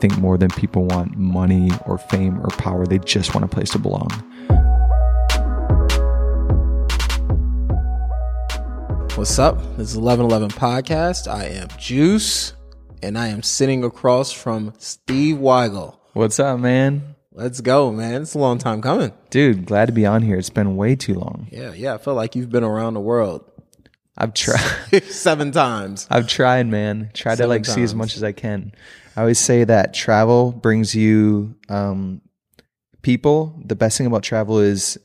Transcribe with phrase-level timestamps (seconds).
[0.00, 3.70] Think more than people want money or fame or power, they just want a place
[3.70, 4.08] to belong.
[9.16, 9.58] What's up?
[9.76, 11.26] This is 1111 Podcast.
[11.26, 12.52] I am Juice,
[13.02, 15.96] and I am sitting across from Steve Weigel.
[16.12, 17.16] What's up, man?
[17.32, 18.22] Let's go, man.
[18.22, 19.12] It's a long time coming.
[19.30, 20.36] Dude, glad to be on here.
[20.36, 21.48] It's been way too long.
[21.50, 21.94] Yeah, yeah.
[21.94, 23.50] I feel like you've been around the world
[24.18, 25.04] I've tried.
[25.08, 26.06] seven times.
[26.10, 27.10] I've tried, man.
[27.14, 28.72] Tried to like see as much as I can.
[29.16, 32.20] I always say that travel brings you um,
[33.02, 33.60] people.
[33.64, 34.98] The best thing about travel is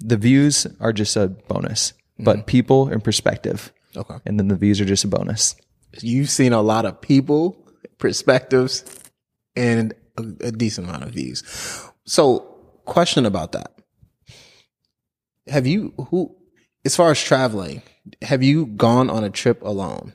[0.00, 4.16] the views are just a bonus, but people and perspective, Okay.
[4.26, 5.54] and then the views are just a bonus.
[6.00, 7.56] You've seen a lot of people,
[7.98, 8.84] perspectives,
[9.54, 11.44] and a, a decent amount of views.
[12.04, 12.40] So,
[12.84, 13.72] question about that.
[15.46, 16.34] Have you, who,
[16.84, 17.82] as far as traveling,
[18.22, 20.12] have you gone on a trip alone?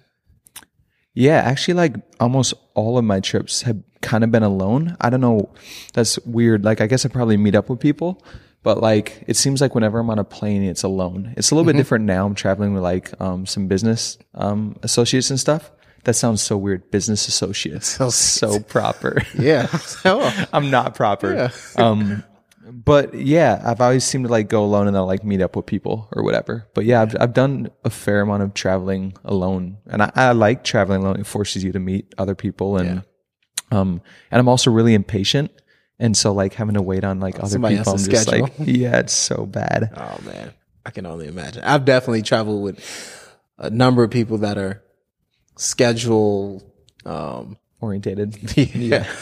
[1.14, 4.96] Yeah, actually, like almost all of my trips have kind of been alone.
[5.02, 5.54] I don't know.
[5.94, 6.64] That's weird.
[6.64, 8.24] Like, I guess I probably meet up with people,
[8.64, 11.34] but like, it seems like whenever I'm on a plane, it's alone.
[11.36, 12.26] It's a little bit different now.
[12.26, 15.72] I'm traveling with like um, some business um, associates and stuff.
[16.06, 16.90] That sounds so weird.
[16.92, 18.00] Business associates.
[18.16, 19.22] so proper.
[19.38, 19.68] Yeah.
[20.06, 21.52] Oh, I'm not proper.
[21.76, 22.24] Um,
[22.72, 25.66] but yeah, I've always seemed to like go alone and then like meet up with
[25.66, 26.68] people or whatever.
[26.74, 30.64] But yeah, I've, I've done a fair amount of traveling alone and I, I like
[30.64, 31.20] traveling alone.
[31.20, 33.04] It forces you to meet other people and,
[33.72, 35.52] um, and I'm also really impatient.
[36.00, 38.44] And so like having to wait on like other somebody people, I'm just schedule.
[38.44, 39.92] like, yeah, it's so bad.
[39.96, 40.54] Oh man,
[40.86, 41.64] I can only imagine.
[41.64, 44.82] I've definitely traveled with a number of people that are
[45.58, 46.64] schedule,
[47.06, 48.38] um, Orientated.
[48.58, 49.14] yeah, yeah,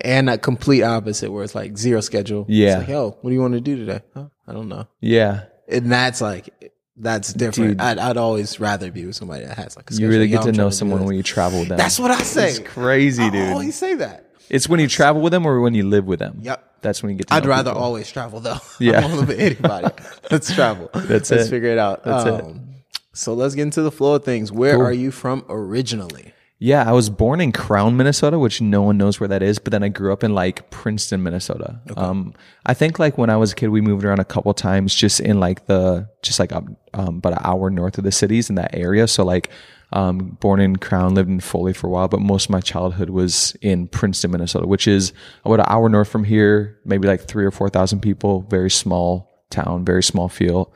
[0.00, 2.46] and a complete opposite where it's like zero schedule.
[2.48, 2.68] Yeah.
[2.70, 4.00] it's like, yo, what do you want to do today?
[4.14, 4.26] Huh?
[4.46, 4.86] I don't know.
[5.00, 5.44] Yeah.
[5.68, 6.48] And that's like
[6.96, 7.72] that's different.
[7.72, 7.80] Dude.
[7.80, 10.10] I'd, I'd always rather be with somebody that has like a schedule.
[10.12, 11.78] You really get I'm to know someone when you travel with them.
[11.78, 12.50] That's what I say.
[12.50, 13.48] It's crazy, I dude.
[13.52, 14.24] always say that.
[14.50, 16.38] It's when you travel with them or when you live with them.
[16.42, 16.64] Yep.
[16.80, 17.82] That's when you get to I'd rather people.
[17.82, 18.56] always travel though.
[18.80, 19.00] Yeah.
[19.04, 19.88] I live with anybody.
[20.30, 20.88] let's travel.
[20.94, 21.50] That's let's it.
[21.50, 22.02] figure it out.
[22.04, 22.44] That's it.
[22.44, 22.64] Um,
[23.12, 24.50] So let's get into the flow of things.
[24.50, 24.86] Where Cool.
[24.86, 26.32] are you from originally?
[26.60, 29.70] Yeah, I was born in Crown, Minnesota, which no one knows where that is, but
[29.70, 31.80] then I grew up in like Princeton, Minnesota.
[31.96, 32.34] Um,
[32.66, 35.20] I think like when I was a kid, we moved around a couple times just
[35.20, 38.56] in like the, just like um, um, about an hour north of the cities in
[38.56, 39.06] that area.
[39.06, 39.50] So like,
[39.92, 43.08] um, born in Crown, lived in Foley for a while, but most of my childhood
[43.08, 45.12] was in Princeton, Minnesota, which is
[45.44, 49.84] about an hour north from here, maybe like three or 4,000 people, very small town,
[49.84, 50.72] very small feel.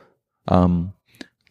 [0.47, 0.93] Um,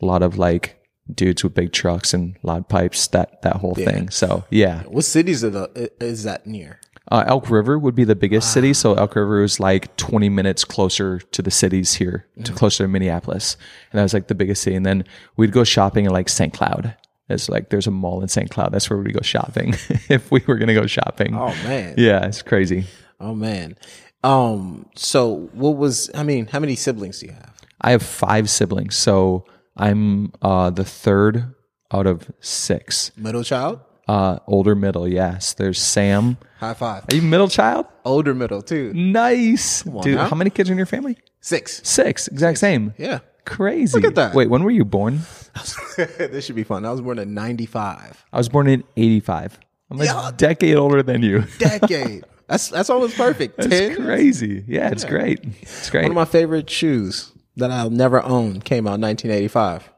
[0.00, 0.81] a lot of like
[1.16, 4.10] dudes with big trucks and loud pipes, that, that whole thing.
[4.10, 4.82] So yeah.
[4.84, 6.80] What cities are the, is that near?
[7.10, 8.72] Uh, Elk River would be the biggest city.
[8.72, 12.88] So Elk River is like 20 minutes closer to the cities here, to closer to
[12.88, 13.56] Minneapolis.
[13.90, 14.76] And that was like the biggest city.
[14.76, 15.04] And then
[15.36, 16.52] we'd go shopping in like St.
[16.54, 16.96] Cloud.
[17.28, 18.50] It's like there's a mall in St.
[18.50, 18.72] Cloud.
[18.72, 19.70] That's where we'd go shopping
[20.08, 21.34] if we were going to go shopping.
[21.34, 21.94] Oh man.
[21.96, 22.86] Yeah, it's crazy.
[23.20, 23.76] Oh man.
[24.24, 24.86] Um.
[24.94, 26.10] So what was?
[26.14, 27.54] I mean, how many siblings do you have?
[27.80, 28.94] I have five siblings.
[28.96, 29.44] So
[29.76, 31.54] I'm uh, the third
[31.92, 33.10] out of six.
[33.16, 33.80] Middle child.
[34.08, 35.54] Uh, older middle, yes.
[35.54, 36.36] There's Sam.
[36.58, 37.04] High five.
[37.10, 37.86] Are you middle child?
[38.04, 38.92] Older middle too.
[38.94, 39.86] Nice.
[39.86, 40.28] on Dude, now.
[40.28, 41.16] how many kids are in your family?
[41.40, 41.80] Six.
[41.84, 42.28] Six.
[42.28, 42.94] Exact same.
[42.98, 43.20] Yeah.
[43.44, 43.96] Crazy.
[43.98, 44.34] Look at that.
[44.34, 45.20] Wait, when were you born?
[45.96, 46.84] this should be fun.
[46.84, 48.24] I was born in '95.
[48.32, 49.58] I was born in 85.
[49.90, 50.30] I'm like a Yeah.
[50.36, 51.40] decade older than you.
[51.58, 52.24] Decade.
[52.46, 53.56] that's that's almost perfect.
[53.56, 53.96] That's Ten.
[54.04, 54.64] crazy.
[54.68, 55.40] Yeah, it's great.
[55.60, 56.02] It's great.
[56.02, 59.90] One of my favorite shoes that I'll never own came out in 1985.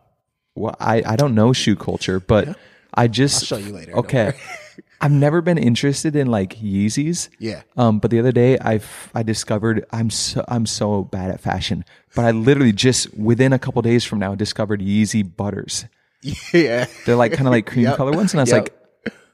[0.56, 2.56] well, I, I don't know shoe culture, but
[2.94, 3.50] I just.
[3.52, 4.32] I'll show you later, Okay.
[5.00, 7.28] I've never been interested in like Yeezys.
[7.38, 7.62] Yeah.
[7.76, 8.80] Um, but the other day I
[9.14, 11.84] I discovered I'm so I'm so bad at fashion,
[12.14, 15.84] but I literally just within a couple days from now discovered Yeezy butters.
[16.54, 16.86] Yeah.
[17.04, 17.96] They're like kind of like cream Yep.
[17.98, 18.62] color ones, and I was Yep.
[18.62, 18.74] like,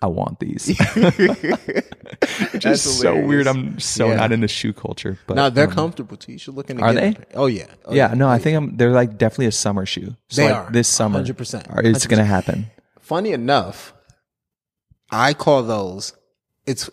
[0.02, 0.66] I want these.
[0.94, 3.28] That's Just so hilarious.
[3.28, 3.46] weird.
[3.46, 4.16] I'm so Yeah.
[4.16, 6.32] not into shoe culture, but No, they're um, comfortable too.
[6.32, 7.16] You should look into Are they?
[7.34, 7.66] Oh yeah.
[7.84, 8.76] Oh, yeah, no, I think I'm.
[8.76, 10.16] They're like definitely a summer shoe.
[10.28, 10.72] So They like are.
[10.72, 11.22] this summer.
[11.22, 11.70] 100%.
[11.76, 12.70] are- It's gonna happen.
[13.00, 13.92] Funny enough,
[15.10, 16.12] I call those.
[16.66, 16.88] It's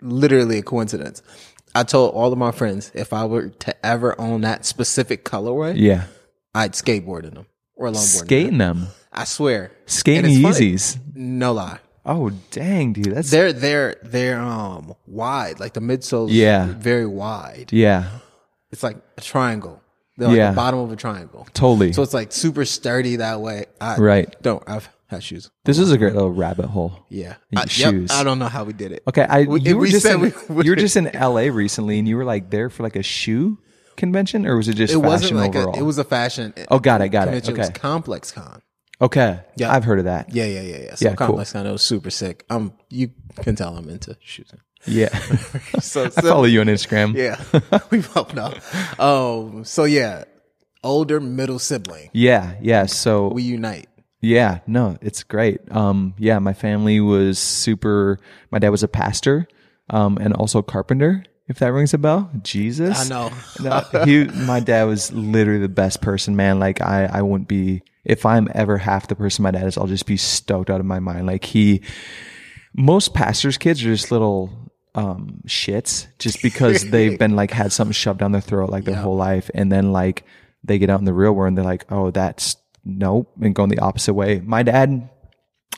[0.00, 1.22] literally a coincidence.
[1.74, 5.74] I told all of my friends if I were to ever own that specific colorway,
[5.76, 6.04] Yeah,
[6.54, 7.90] I'd skateboard in them or longboard.
[7.90, 8.26] in them.
[8.26, 9.72] skating them, I swear.
[9.86, 10.72] skating And it's funny.
[10.72, 10.98] Yeezys.
[11.14, 11.78] No lie.
[12.06, 16.28] Oh dang, dude, that's They're they're they're um wide, like the midsoles.
[16.30, 16.66] Yeah.
[16.76, 17.70] very wide.
[17.72, 18.08] yeah,
[18.70, 19.80] It's like a triangle.
[20.16, 20.50] They're like Yeah.
[20.50, 21.46] the bottom of a triangle.
[21.54, 21.92] totally.
[21.92, 23.66] So it's like super sturdy that way.
[23.80, 24.34] I Right.
[24.42, 24.62] Don't.
[24.66, 25.50] I've had shoes.
[25.64, 27.04] this is a great little rabbit hole.
[27.08, 27.34] Yeah.
[27.56, 28.10] I, yep, shoes.
[28.10, 29.02] I don't know how we did it.
[29.08, 30.32] Okay, I We- you were just in, we
[30.64, 31.50] you were just in L.A.
[31.50, 33.58] recently, and you were like there for like a shoe
[33.96, 35.74] convention, or was it just It fashion wasn't like overall?
[35.76, 35.78] a.
[35.78, 36.52] It was a fashion.
[36.70, 37.32] Oh, got it, got it.
[37.42, 37.54] convention.
[37.54, 37.78] It was Okay.
[37.78, 38.60] Complex Con.
[39.00, 39.40] Okay.
[39.56, 39.72] Yeah.
[39.72, 40.32] I've heard of that.
[40.34, 40.94] Yeah, yeah, yeah, yeah.
[40.94, 41.36] So Yeah, cool.
[41.36, 42.44] ComplexCon of super sick.
[42.50, 43.10] Um, you
[43.42, 44.60] can tell I'm into shooting.
[44.86, 45.08] Yeah.
[45.80, 47.14] So, I follow you on Instagram.
[47.16, 47.40] Yeah,
[47.90, 48.54] we've both know.
[48.98, 50.24] Um, so yeah,
[50.82, 52.10] older middle sibling.
[52.12, 52.54] Yeah.
[52.60, 52.86] Yeah.
[52.86, 53.88] So We unite.
[54.20, 55.60] Yeah, no, it's great.
[55.70, 58.18] Um, yeah, my family was super.
[58.50, 59.46] My dad was a pastor,
[59.90, 61.24] um, and also a carpenter.
[61.46, 62.98] If that rings a bell, Jesus.
[62.98, 63.30] I know.
[63.60, 66.58] no, he, my dad was literally the best person, man.
[66.58, 69.76] Like I, I wouldn't be if I'm ever half the person my dad is.
[69.76, 71.26] I'll just be stoked out of my mind.
[71.26, 71.82] Like he,
[72.74, 77.92] most pastors' kids are just little um shits, just because they've been like had something
[77.92, 80.24] shoved down their throat like their whole life, and then like
[80.64, 83.68] they get out in the real world and they're like, oh, that's nope, and going
[83.68, 84.40] the opposite way.
[84.40, 85.10] My dad,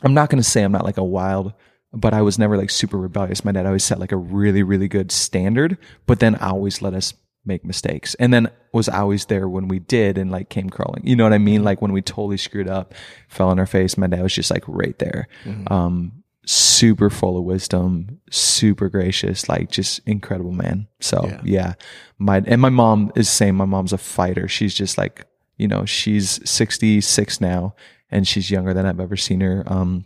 [0.03, 1.53] I'm not going to say I'm not like a wild,
[1.97, 3.45] but I was never like super rebellious.
[3.45, 7.15] My dad always set like a really, really good standard, but then always let us
[7.45, 11.07] make mistakes and then was always there when we did and like came crawling.
[11.07, 11.63] You know what I mean?
[11.63, 12.93] Like when we totally screwed up,
[13.29, 15.29] fell on our face, my dad was just like right there.
[15.69, 20.87] Um, super full of wisdom, super gracious, like just incredible man.
[21.01, 21.41] So Yeah.
[21.45, 21.75] yeah.
[22.19, 23.57] My, and my mom is same.
[23.57, 24.49] My mom's a fighter.
[24.49, 25.25] She's just like,
[25.57, 27.75] you know, she's 66 now
[28.11, 29.63] and she's younger than I've ever seen her.
[29.67, 30.05] Um,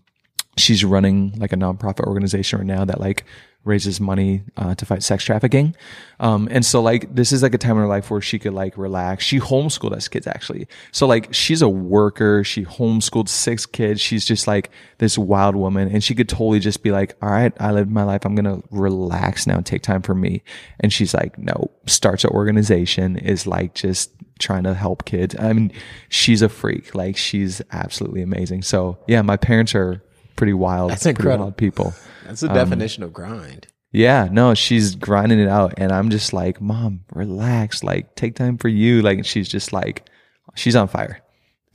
[0.56, 3.24] she's running like a nonprofit organization right now that like
[3.64, 5.76] raises money uh, to fight sex trafficking.
[6.18, 8.54] Um, and so like this is like a time in her life where she could
[8.54, 9.24] like relax.
[9.24, 10.66] She homeschooled us kids actually.
[10.92, 12.42] So like she's a worker.
[12.42, 14.00] She homeschooled six kids.
[14.00, 17.52] She's just like this wild woman and she could totally just be like, all right,
[17.60, 18.24] I lived my life.
[18.24, 20.42] I'm going to relax now and take time for me.
[20.80, 25.36] And she's like, no, starts an organization is like just trying to help kids.
[25.38, 25.70] I mean,
[26.08, 26.94] she's a freak.
[26.94, 28.62] Like she's absolutely amazing.
[28.62, 30.02] So yeah, my parents are
[30.40, 30.90] pretty wild.
[30.90, 31.44] That's incredible.
[31.46, 31.94] wild people.
[32.24, 33.66] That's the definition of grind.
[33.92, 38.56] Yeah, no, she's grinding it out, and I'm just like, Mom, relax, like take time
[38.56, 39.02] for you.
[39.02, 40.08] Like, she's just like,
[40.54, 41.20] she's on fire.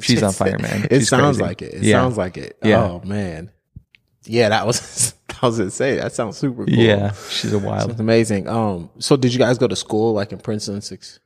[0.02, 0.88] She's on fire, man.
[0.92, 1.48] It She's sounds crazy.
[1.48, 1.74] like it.
[1.76, 2.02] It Yeah.
[2.02, 2.58] sounds like it.
[2.64, 2.84] Yeah.
[2.84, 3.52] Oh man.
[4.24, 6.74] Yeah, that was I was gonna say that sounds super cool.
[6.74, 7.92] Yeah, she's a wild.
[7.92, 8.48] It's amazing.
[8.50, 10.82] Um, so did you guys go to school like in Princeton?
[10.82, 11.20] Six.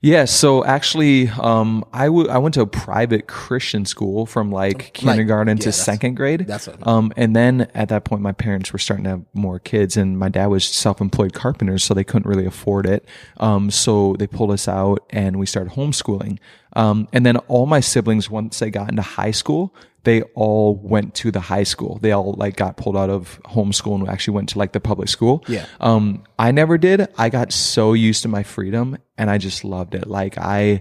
[0.00, 4.92] Yeah, so actually, um, I w- I went to a private Christian school from like
[4.94, 6.46] kindergarten yeah, to second grade.
[6.46, 9.58] that's what- um, and then at that point, my parents were starting to have more
[9.58, 13.04] kids, and my dad was self-employed carpenter, so they couldn't really afford it.
[13.38, 16.38] Um, so they pulled us out, and we started homeschooling.
[16.76, 19.74] Um, and then all my siblings, once they got into high school,
[20.08, 21.98] they all went to the high school.
[22.00, 25.10] They all like got pulled out of homeschool and actually went to like the public
[25.10, 25.44] school.
[25.46, 25.66] Yeah.
[25.80, 27.08] Um, I never did.
[27.18, 30.06] I got so used to my freedom and I just loved it.
[30.06, 30.80] Like I,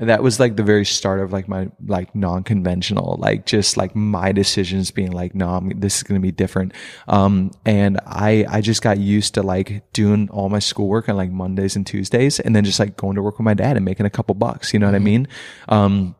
[0.00, 4.30] that was like the very start of like my like non-conventional like just like my
[4.30, 6.72] decisions being like no I'm, this is going to be different
[7.08, 11.32] um and i i just got used to like doing all my schoolwork on like
[11.32, 14.06] mondays and tuesdays and then just like going to work with my dad and making
[14.06, 15.26] a couple bucks you know what i mean
[15.68, 16.14] um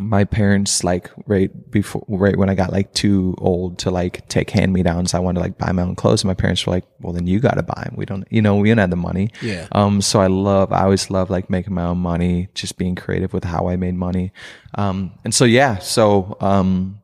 [0.00, 4.50] my parents like right before right when I got like too old to like take
[4.50, 6.22] hand me downs, I wanted to like buy my own clothes.
[6.22, 7.94] And my parents were like, "Well, then you got to buy them.
[7.96, 9.68] We don't, you know, we don't have the money." Yeah.
[9.72, 10.00] Um.
[10.00, 13.44] So I love, I always love like making my own money, just being creative with
[13.44, 14.32] how I made money.
[14.74, 15.12] Um.
[15.24, 17.00] And so yeah, so um,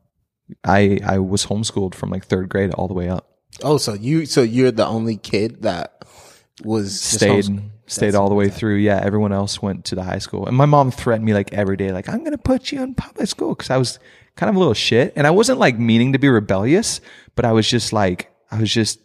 [0.64, 3.28] I I was homeschooled from like third grade all the way up.
[3.62, 6.04] Oh, so you so you're the only kid that
[6.64, 7.50] was just
[7.86, 8.76] stayed stayed all the way through.
[8.76, 11.76] Yeah, everyone else went to the high school, and my mom threatened me like every
[11.76, 13.98] day, like I'm gonna put you in public school because I was
[14.36, 17.00] kind of a little shit, and I wasn't like meaning to be rebellious,
[17.34, 19.00] but I was just like I was just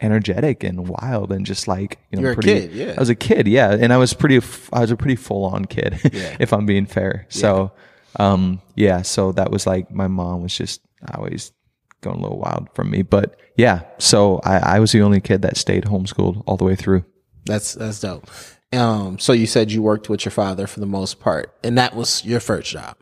[0.00, 2.94] energetic and wild and just like you know You're a pretty, kid, yeah.
[2.96, 4.40] I was a kid, yeah, and I was pretty
[4.72, 6.36] I was a pretty full on kid, Yeah.
[6.40, 7.26] if I'm being fair.
[7.28, 7.72] So,
[8.16, 10.80] um, yeah, so that was like my mom was just
[11.14, 11.52] always
[12.00, 15.42] going a little wild from me, but yeah, so I, I was the only kid
[15.42, 17.04] that stayed homeschooled all the way through.
[17.44, 18.28] That's that's dope.
[18.72, 21.94] Um, so you said you worked with your father for the most part, and that
[21.94, 22.96] was your first job.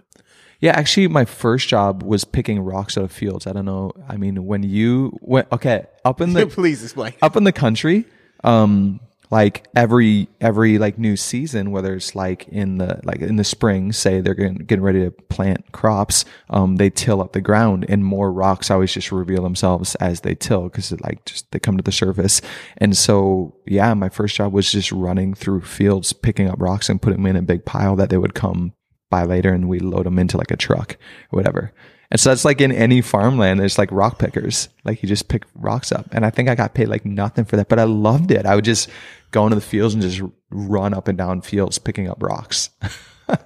[0.61, 3.47] Yeah, actually, my first job was picking rocks out of fields.
[3.47, 3.93] I don't know.
[4.09, 7.15] I mean, when you went, okay, up in the Please explain.
[7.21, 8.05] up in the country,
[8.45, 9.01] um,
[9.33, 13.91] like every every like new season, whether it's like in the like in the spring,
[13.91, 18.05] say they're getting, getting ready to plant crops, um, they till up the ground, and
[18.05, 21.83] more rocks always just reveal themselves as they till because like just they come to
[21.83, 22.43] the surface.
[22.77, 27.01] And so, yeah, my first job was just running through fields, picking up rocks and
[27.01, 28.75] putting them in a big pile that they would come
[29.09, 30.99] by later, and we load them into like a truck
[31.33, 31.73] or whatever.
[32.13, 34.69] And so that's like in any farmland, there's like rock pickers.
[34.85, 36.07] Like you just pick rocks up.
[36.13, 38.45] And I think I got paid like nothing for that, but I loved it.
[38.45, 38.91] I would just
[39.31, 42.71] go into the fields and just run up and down fields picking up rocks.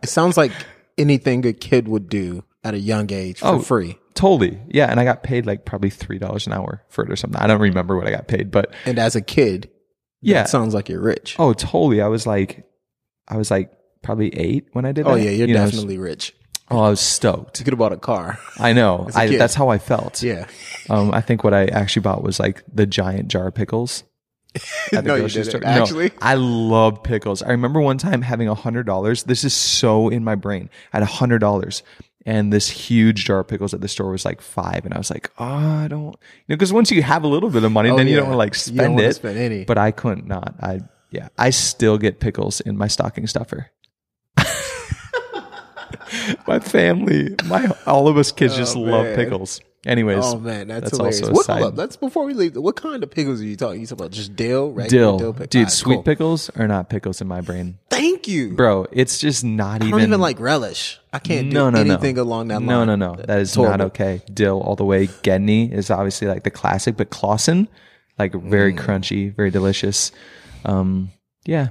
[0.02, 0.50] It sounds like
[0.98, 3.58] anything a kid would do at a young age for Oh.
[3.60, 3.98] free.
[4.14, 4.58] totally.
[4.66, 4.90] Yeah.
[4.90, 7.40] And I got paid like probably $3 an hour for it or something.
[7.40, 9.70] I don't remember what I got paid, but And as a kid,
[10.22, 10.42] yeah.
[10.42, 11.36] it sounds like you're rich.
[11.38, 12.00] Oh, totally.
[12.00, 12.66] I was like,
[13.28, 13.70] I was like
[14.02, 15.20] probably eight when I did oh, that.
[15.20, 16.34] Oh yeah, you're You know, definitely rich.
[16.70, 17.58] Oh, I was stoked.
[17.60, 18.38] You could have bought a car.
[18.58, 19.08] I know.
[19.14, 19.40] I, kid.
[19.40, 20.22] that's how I felt.
[20.22, 20.46] Yeah.
[20.90, 24.02] Um, I think what I actually bought was like the giant jar of pickles.
[24.56, 26.10] at the No, you grocery No, actually.
[26.20, 27.42] I love pickles.
[27.42, 29.24] I remember one time having a hundred dollars.
[29.24, 30.68] This is so in my brain.
[30.92, 31.82] I had a hundred dollars
[32.24, 34.84] and this huge jar of pickles at the store was like five.
[34.84, 36.16] And I was like, oh, I don't,
[36.48, 38.30] you know, cause once you have a little bit of money, then you Oh, don't
[38.30, 39.14] want to like You don't spend it.
[39.14, 39.64] spend any.
[39.64, 40.54] But I couldn't not.
[40.60, 40.80] I,
[41.12, 43.70] yeah, I still get pickles in my stocking stuffer.
[46.46, 49.60] my family, my, all of us kids just Oh, love pickles.
[49.84, 50.18] Anyways.
[50.24, 51.20] Oh man, that's, That's hilarious.
[51.22, 52.56] also a What, side- up, that's before we leave.
[52.56, 53.80] What kind of pickles are you talking?
[53.80, 55.46] You talking about just dill, regular dill, pickle?
[55.46, 55.56] dude.
[55.60, 56.02] Alright, sweet cool.
[56.02, 58.86] pickles are not pickles in my brain, Thank you, bro.
[58.90, 59.90] It's just not I even.
[59.92, 60.98] don't even like relish.
[61.12, 62.22] I can't do no, no, anything no.
[62.22, 62.86] along that no, line.
[62.88, 63.22] No, no, no.
[63.22, 64.22] That is It's not okay.
[64.34, 65.08] Dill all the way.
[65.22, 67.68] Gedney is obviously like the classic, but Claussen,
[68.18, 68.78] like very Mm.
[68.80, 70.10] crunchy, very delicious.
[70.64, 71.12] Um,
[71.44, 71.68] yeah.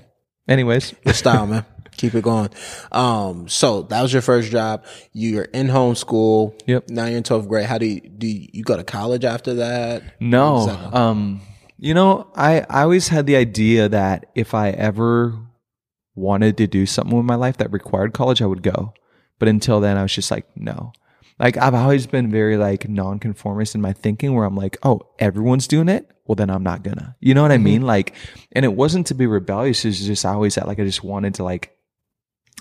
[0.48, 1.66] Anyways, the style, man.
[1.98, 2.50] Keep it going.
[2.92, 4.86] Um, so that was your first job.
[5.14, 6.60] You're in homeschool.
[6.68, 6.90] Yep.
[6.90, 7.66] Now you're in 12th grade.
[7.66, 10.04] How do you, do you, you go to college after that?
[10.20, 10.64] No.
[10.64, 10.94] Exactly.
[10.94, 11.42] Um,
[11.78, 15.38] you know, I, I always had the idea that if I ever
[16.16, 18.94] wanted to do something with my life that required college, I would go.
[19.40, 20.94] But until then, I was just like, no.
[21.38, 25.68] Like I've always been very like nonconformist in my thinking where I'm like, oh, everyone's
[25.68, 26.10] doing it.
[26.26, 27.16] Well, then I'm not gonna.
[27.20, 27.82] You know what I mean?
[27.82, 28.16] Like,
[28.54, 29.84] and it wasn't to be rebellious.
[29.86, 31.75] It's just I always had like, I just wanted to like,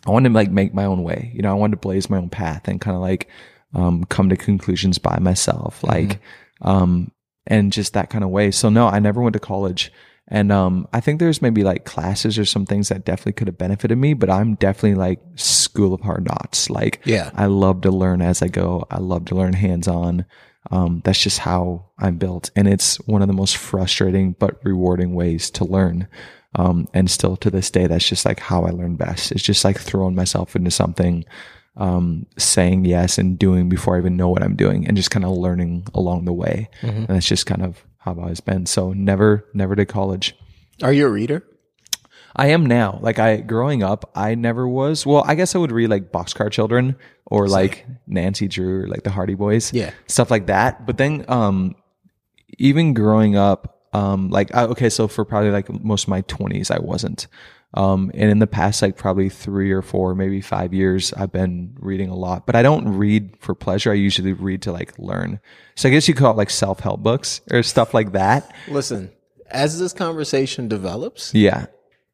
[0.06, 1.30] I wanted to like make my own way.
[1.34, 3.28] You know, I wanted to blaze my own path and kind of like,
[3.74, 5.82] um, come to conclusions by myself.
[5.82, 6.20] Like,
[6.62, 7.10] um,
[7.46, 8.50] and just that kind of way.
[8.50, 9.92] So no, I never went to college.
[10.28, 13.58] And um, I think there's maybe like classes or some things that definitely could have
[13.58, 16.70] benefited me, but I'm definitely like school of hard knocks.
[16.70, 17.30] Like, Yeah.
[17.34, 18.86] I love to learn as I go.
[18.90, 20.24] I love to learn hands on.
[20.70, 22.50] Um, that's just how I'm built.
[22.56, 26.08] And it's one of the most frustrating but rewarding ways to learn.
[26.56, 29.32] Um, and still to this day, that's just like how I learn best.
[29.32, 31.24] It's just like throwing myself into something,
[31.76, 35.24] um, saying yes and doing before I even know what I'm doing and just kind
[35.24, 36.68] of learning along the way.
[36.82, 38.66] And that's just kind of how I've always been.
[38.66, 40.36] So never, never did college.
[40.82, 41.42] Are you a reader?
[42.36, 42.98] I am now.
[43.00, 45.06] Like I growing up, I never was.
[45.06, 46.96] Well, I guess I would read like Boxcar Children
[47.26, 49.72] or like Nancy Drew or like the Hardy Boys.
[49.72, 49.92] Yeah.
[50.08, 50.84] Stuff like that.
[50.84, 51.76] But then um
[52.58, 56.70] even growing up, um like I, okay, so for probably like most of my 20s
[56.70, 57.26] I wasn't.
[57.74, 61.76] Um and in the past like probably 3 or 4, maybe 5 years I've been
[61.80, 62.46] reading a lot.
[62.46, 63.90] But I don't read for pleasure.
[63.90, 65.40] I usually read to like learn.
[65.74, 68.52] So I guess you call it like self-help books or stuff like that.
[68.68, 69.10] Listen,
[69.50, 71.66] as this conversation develops, Yeah.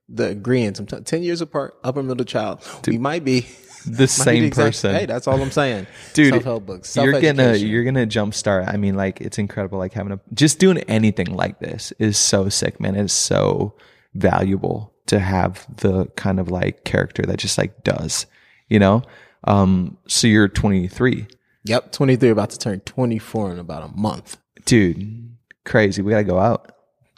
[0.09, 3.47] the agreeing, sometimes 10 years apart, upper middle child, we might be
[3.87, 4.95] The same exact- person.
[4.95, 5.87] Hey, that's all I'm saying.
[6.15, 6.97] Dude, Self-help books.
[6.97, 8.73] you're gonna you're gonna jumpstart.
[8.73, 9.79] I mean, like it's incredible.
[9.79, 12.95] Like having a just doing anything like this is so sick, man.
[12.97, 13.75] It's so
[14.15, 18.27] valuable to have the kind of like character that just like does,
[18.69, 19.03] you know.
[19.45, 21.27] Um, so you're 23,
[21.65, 24.37] Yep, 23, about to turn 24 in about a month.
[24.67, 25.27] dude.
[25.65, 26.03] Crazy.
[26.03, 26.73] We gotta go out.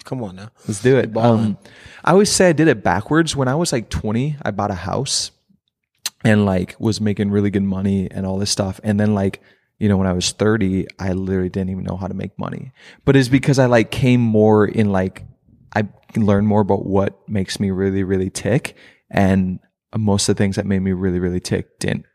[0.04, 0.50] Come on now.
[0.66, 1.16] Let's do it.
[1.16, 1.56] Um,
[2.04, 3.36] I always say I did it backwards.
[3.36, 5.30] When I was like 20, I bought a house
[6.24, 8.80] and like was making really good money and all this stuff.
[8.84, 9.42] And then like,
[9.78, 12.72] you know, when I was 30, I literally didn't even know how to make money.
[13.04, 15.24] But it's because I like came more in like,
[15.74, 18.76] I learned more about what makes me really, really tick.
[19.10, 19.58] And
[19.96, 22.06] most of the things that made me really, really tick didn't,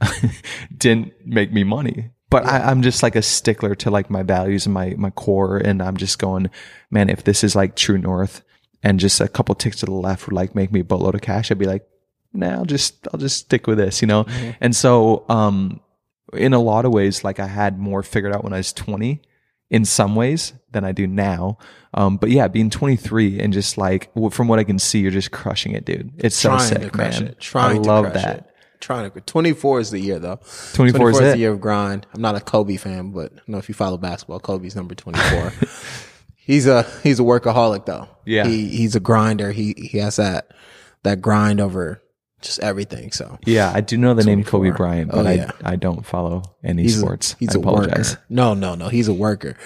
[0.76, 2.10] didn't make me money.
[2.30, 5.58] But I, I'm just like a stickler to like my values and my, my core.
[5.58, 6.50] And I'm just going,
[6.90, 8.42] man, if this is like true north
[8.82, 11.20] and just a couple ticks to the left would like make me a boatload of
[11.20, 11.86] cash, I'd be like,
[12.34, 14.26] nah, I'll just, I'll just stick with this, you know?
[14.60, 15.80] And so, um,
[16.32, 19.22] in a lot of ways, like I had more figured out when I was 20
[19.70, 21.58] in some ways than I do now.
[21.94, 25.30] Um, but yeah, being 23 and just like, from what I can see, you're just
[25.30, 26.12] crushing it, dude.
[26.18, 27.28] It's so Trying sick, to crush man.
[27.30, 27.40] it.
[27.40, 28.36] Trying I to love crush that.
[28.38, 28.50] it.
[28.80, 29.20] Trying to.
[29.20, 30.40] 24 is the year though.
[30.74, 31.38] 24 is the it.
[31.38, 32.06] year of grind.
[32.12, 34.40] I'm not a Kobe fan, but I know if you follow basketball.
[34.40, 35.52] Kobe's number 24.
[36.36, 38.08] he's a he's a workaholic though.
[38.26, 38.46] Yeah.
[38.46, 39.52] He he's a grinder.
[39.52, 40.52] He he has that
[41.02, 42.02] that grind over
[42.44, 43.10] just everything.
[43.12, 45.50] So Yeah, I do know the name Kobe Bryant, but Oh, yeah.
[45.64, 47.32] I, I don't follow any he's sports.
[47.34, 48.10] A, he's I a apologize.
[48.12, 48.24] worker.
[48.28, 48.88] No, no, no.
[48.88, 49.56] He's a worker.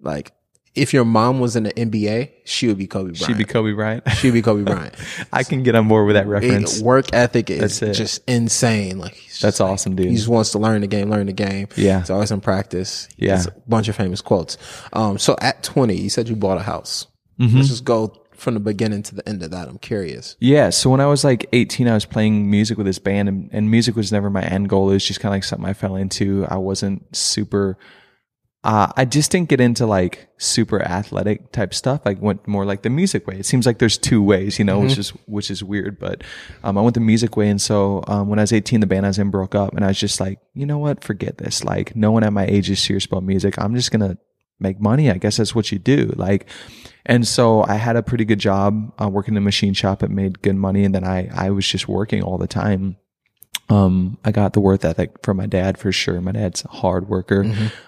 [0.00, 0.32] Like
[0.74, 3.16] if your mom was in the NBA, she would be Kobe Bryant.
[3.18, 4.08] She'd be Kobe Bryant.
[4.12, 4.94] She'd be Kobe Bryant.
[5.32, 6.78] I can get on board with that reference.
[6.78, 7.94] It- work ethic is it.
[7.94, 8.96] just insane.
[8.98, 10.06] Like That's like- awesome, dude.
[10.10, 11.66] He just wants to learn the game, learn the game.
[11.74, 11.98] Yeah.
[12.00, 13.08] He's always in practice.
[13.16, 13.42] He Yeah.
[13.44, 14.56] a bunch of famous quotes.
[14.92, 17.06] Um, so at 20, you said you bought a house.
[17.40, 17.56] Mm-hmm.
[17.56, 19.68] Let's just go from the beginning to the end of that.
[19.68, 20.36] I'm curious.
[20.40, 20.70] Yeah.
[20.70, 23.70] So when I was like 18, I was playing music with this band and, and
[23.70, 24.90] music was never my end goal.
[24.90, 26.46] It was just kind of like something I fell into.
[26.48, 27.78] I wasn't super
[28.64, 32.00] uh, I just didn't get into like super athletic type stuff.
[32.04, 33.36] I went more like the music way.
[33.36, 35.98] It seems like there's two ways, you know, which is which is weird.
[35.98, 36.24] But
[36.64, 39.06] um, I went the music way, and so um, when I was 18, the band
[39.06, 41.62] I was in broke up, and I was just like, you know what, forget this.
[41.62, 43.54] Like, no one at my age is serious about music.
[43.58, 44.18] I'm just gonna
[44.60, 45.10] make money.
[45.10, 46.12] I guess that's what you do.
[46.16, 46.48] Like,
[47.06, 50.02] and so I had a pretty good job uh, working in a machine shop.
[50.02, 52.96] It made good money, and then I I was just working all the time
[53.70, 56.20] um, I got the worth ethic from my dad for sure.
[56.20, 57.44] My dad's a hard worker.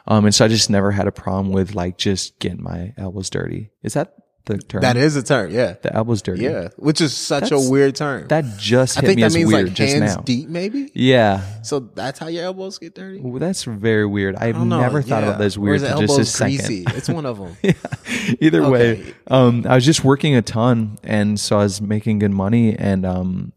[0.07, 3.31] Um, and so I just never had a problem with like just getting my elbows
[3.31, 3.71] dirty.
[3.83, 4.15] Is that
[4.47, 4.81] the term?
[4.83, 5.51] That is a term.
[5.51, 5.75] Yeah.
[5.83, 6.43] the elbows dirty.
[6.45, 6.69] Yeah.
[6.77, 8.27] Which is such That's- a weird term.
[8.29, 10.23] That just I hit think me that as means weird like just hands now.
[10.23, 10.91] deep, maybe.
[10.95, 11.43] Yeah.
[11.63, 13.21] So that's how your elbows get dirty.
[13.21, 14.37] Well, that's very weird.
[14.37, 14.81] I've I don't know.
[14.81, 15.29] never thought Yeah.
[15.31, 16.57] about that as Or weird is the just a elbows second.
[16.59, 16.85] greasy?
[16.89, 17.57] It's one of them.
[18.41, 19.15] Either way, Okay.
[19.29, 23.05] um, I was just working a ton, and so I was making good money, and
[23.07, 23.53] um,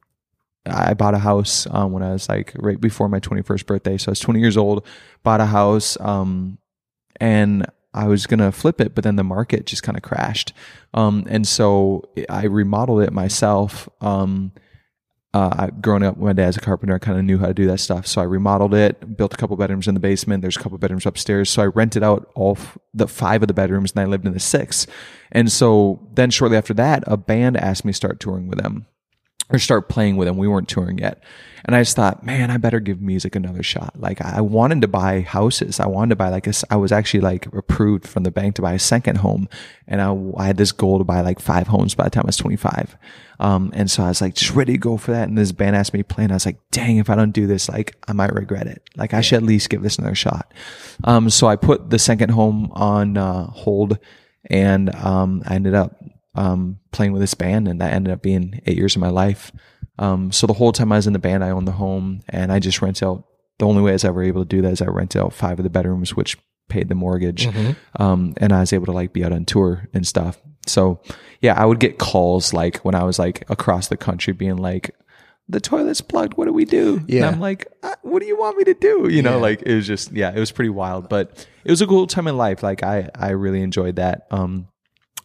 [0.66, 3.98] I bought a house um, when I was like right before my 21st birthday.
[3.98, 4.86] So I was 20 years old,
[5.24, 6.58] bought a house, um,
[7.20, 10.54] and I was gonna flip it, but then the market just kind of crashed,
[10.94, 13.88] um, and so I remodeled it myself.
[14.02, 14.52] Um,
[15.34, 16.94] uh, growing up, my dad's a carpenter.
[16.94, 18.06] I kind of knew how to do that stuff.
[18.06, 20.44] So I remodeled it, built a couple bedrooms in the basement.
[20.44, 21.50] There's a couple bedrooms upstairs.
[21.50, 24.34] So I rented out all f- the five of the bedrooms and I lived in
[24.34, 24.86] the six.
[25.32, 28.86] And so then shortly after that, a band asked me to start touring with them
[29.50, 30.38] or start playing with them.
[30.38, 31.24] We weren't touring yet.
[31.66, 33.94] And I just thought, man, I better give music another shot.
[33.98, 35.80] Like I wanted to buy houses.
[35.80, 38.62] I wanted to buy like a, I was actually like approved from the bank to
[38.62, 39.48] buy a second home.
[39.88, 42.28] And I, I had this goal to buy like five homes by the time I
[42.28, 42.98] was 25.
[43.40, 45.30] Um, and so I was like, just ready to go for that.
[45.30, 47.32] And this band asked me to play and I was like, dang, if I don't
[47.32, 48.84] do this, like I might regret it.
[48.98, 50.54] Like I should at least give this another shot.
[51.06, 54.00] Um, so I put the second home on, uh, hold
[54.50, 55.96] and, um, I ended up,
[56.36, 59.52] um, playing with this band and that ended up being eight years of my life.
[60.00, 62.52] Um, so the whole time I was in the band, I owned the home and
[62.52, 63.26] I just rent out.
[63.60, 65.60] The only way I was ever able to do that is I rented out five
[65.60, 66.38] of the bedrooms, which
[66.70, 67.48] paid the mortgage.
[68.00, 70.42] Um, and I was able to like be out on tour and stuff.
[70.66, 71.02] So
[71.42, 74.96] yeah, I would get calls like when I was like across the country being like,
[75.50, 76.36] the toilet's plugged.
[76.36, 76.98] What do we do?
[77.00, 77.28] And Yeah.
[77.28, 79.10] I'm like, "Uh, what do you want me to do?
[79.12, 79.42] You know, Yeah.
[79.42, 82.28] like it was just, yeah, it was pretty wild, but it was a cool time
[82.28, 82.64] in life.
[82.64, 84.26] Like I, I really enjoyed that.
[84.32, 84.68] Um,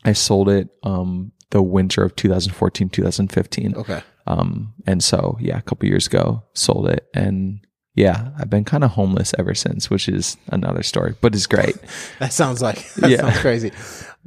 [0.05, 3.75] I sold it, um, the winter of 2014, 2015.
[3.77, 4.03] Okay.
[4.27, 7.61] Um, and so yeah, a couple years ago, sold it, and
[7.95, 11.77] yeah, I've been kind of homeless ever since, which is another story, but it's great.
[12.21, 13.21] That sounds like that Yeah.
[13.23, 13.73] sounds crazy.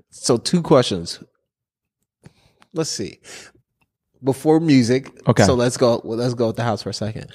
[0.10, 1.24] So two questions.
[2.74, 3.20] Let's see.
[4.24, 5.44] Before music, Okay.
[5.46, 6.02] So let's go.
[6.04, 7.32] Well, let's go with the house for a second.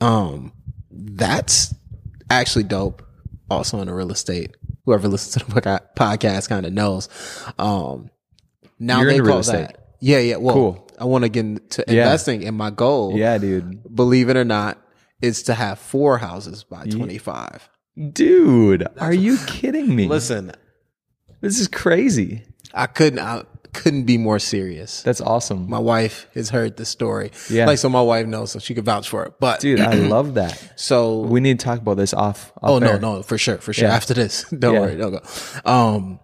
[0.00, 0.52] Um,
[0.90, 1.74] that's
[2.30, 3.02] actually dope.
[3.50, 4.56] Also in the real estate.
[4.86, 7.08] Whoever listens to the podcast kind of knows.
[7.58, 8.10] Um,
[8.78, 9.94] now You're they call that.
[10.00, 10.36] Yeah, yeah.
[10.36, 10.90] Well, Cool.
[10.98, 12.04] I want to get into Yeah.
[12.04, 14.80] investing, and my goal, Yeah, dude, believe it or not,
[15.20, 17.68] is to have four houses by twenty five.
[18.12, 20.06] dude, are you kidding me?
[20.08, 20.52] Listen,
[21.40, 22.44] this is crazy.
[22.74, 23.18] I couldn't.
[23.20, 23.42] I
[23.76, 25.02] couldn't be more serious.
[25.02, 27.30] That's awesome, my wife has heard the story.
[27.50, 27.66] Yeah.
[27.66, 29.34] Like, so my wife knows, so she could vouch for it.
[29.38, 29.80] But, dude.
[29.80, 30.72] I love that.
[30.76, 32.52] so, We need to talk about this off.
[32.62, 32.98] off oh, no, air.
[33.00, 33.88] no, for sure, for sure.
[33.88, 33.94] Yeah.
[33.94, 34.80] After this, don't Yeah.
[34.80, 35.20] worry, don't go.
[35.70, 36.20] Um,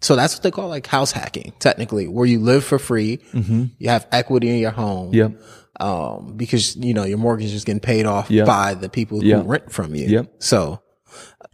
[0.00, 3.20] so that's what they call like house hacking, technically, where you live for free.
[3.32, 5.12] You have equity in your home.
[5.12, 5.34] Mm-hmm.
[5.34, 5.42] Yep.
[5.80, 8.46] Um, because, you know, your mortgage is getting paid off Yep.
[8.46, 9.42] by the people who Yep.
[9.46, 10.06] rent from you.
[10.06, 10.34] Yep.
[10.38, 10.80] So,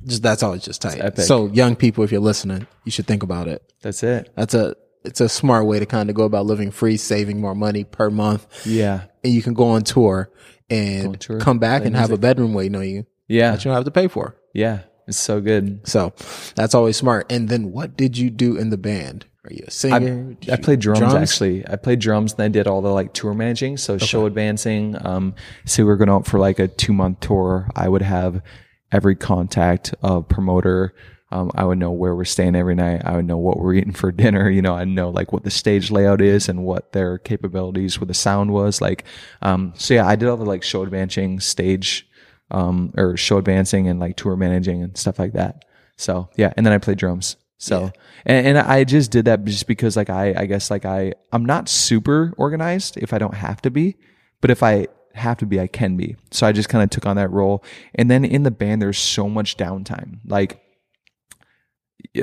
[0.05, 1.17] just that's always just tight.
[1.19, 3.63] So, young people, if you're listening, you should think about it.
[3.83, 4.31] That's it.
[4.37, 7.55] That's a, it's a smart way to kind of go about living free, saving more
[7.55, 8.67] money per month.
[8.67, 9.05] Yeah.
[9.25, 10.31] and you can go on tour
[10.69, 13.51] and on tour, come back and have a bedroom waiting on you Yeah.
[13.53, 14.37] that you don't have to pay for.
[14.55, 14.81] Yeah.
[15.07, 15.81] It's so good.
[15.89, 16.13] So
[16.55, 17.31] that's always smart.
[17.33, 19.27] And then what did you do in the band?
[19.45, 20.35] Are you a singer?
[20.35, 21.67] Did I played drums, actually.
[21.67, 23.79] I played drums and I did all the like tour managing.
[23.79, 24.95] So show advancing.
[25.05, 25.35] Um,
[25.65, 27.69] say we were going out for like a two month tour.
[27.75, 28.43] I would have
[28.93, 30.95] every contact of promoter.
[31.33, 33.03] Um, I would know where we're staying every night.
[33.05, 34.51] I would know what we're eating for dinner.
[34.51, 38.09] You know, I know like what the stage layout is and what their capabilities with
[38.09, 39.05] the sound was like.
[39.43, 42.09] Um, so yeah, I did all the like show advancing stage,
[42.51, 45.65] um, or show advancing and like tour managing and stuff like that.
[45.97, 46.53] So yeah.
[46.57, 47.37] And then I played drums.
[47.59, 47.93] So,
[48.25, 51.45] and, and I just did that just because like I, I guess like I, I'm
[51.45, 53.97] not super organized if I don't have to be,
[54.41, 56.17] but if I have to be, I can be.
[56.31, 57.63] So I just kind of took on that role.
[57.95, 60.21] And then in the band, there's so much downtime.
[60.27, 60.70] Like, yeah,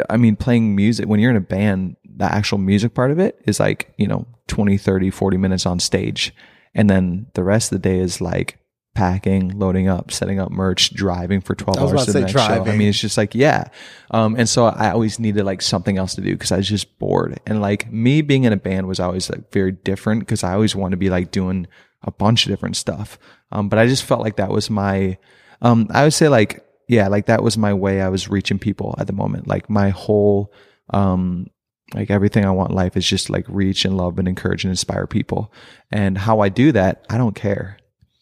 [0.10, 3.39] I mean, playing music, when you're in a band, the actual music part of it
[3.45, 6.34] is like, you know, 20, 30, 40 minutes on stage.
[6.73, 8.60] And then the rest of the day is like
[8.95, 12.19] packing, loading up, setting up merch, driving for 12 I was hours about to the
[12.21, 12.65] next show.
[12.65, 13.69] I mean, it's just like, yeah.
[14.12, 16.97] Um, and so I always needed like something else to do because I was just
[16.97, 17.39] bored.
[17.45, 20.76] And like me being in a band was always like very different because I always
[20.76, 21.67] wanted to be like doing
[22.02, 23.19] a bunch of different stuff.
[23.52, 25.17] Um, but I just felt like that was my,
[25.62, 28.95] um, I would say like yeah, like that was my way I was reaching people
[28.97, 29.47] at the moment.
[29.47, 30.54] Like my whole,
[30.89, 31.47] um,
[31.93, 34.71] like everything I want in life is just like reach and love and encourage and
[34.71, 35.52] inspire people.
[35.91, 37.78] And how I do that, I don't care.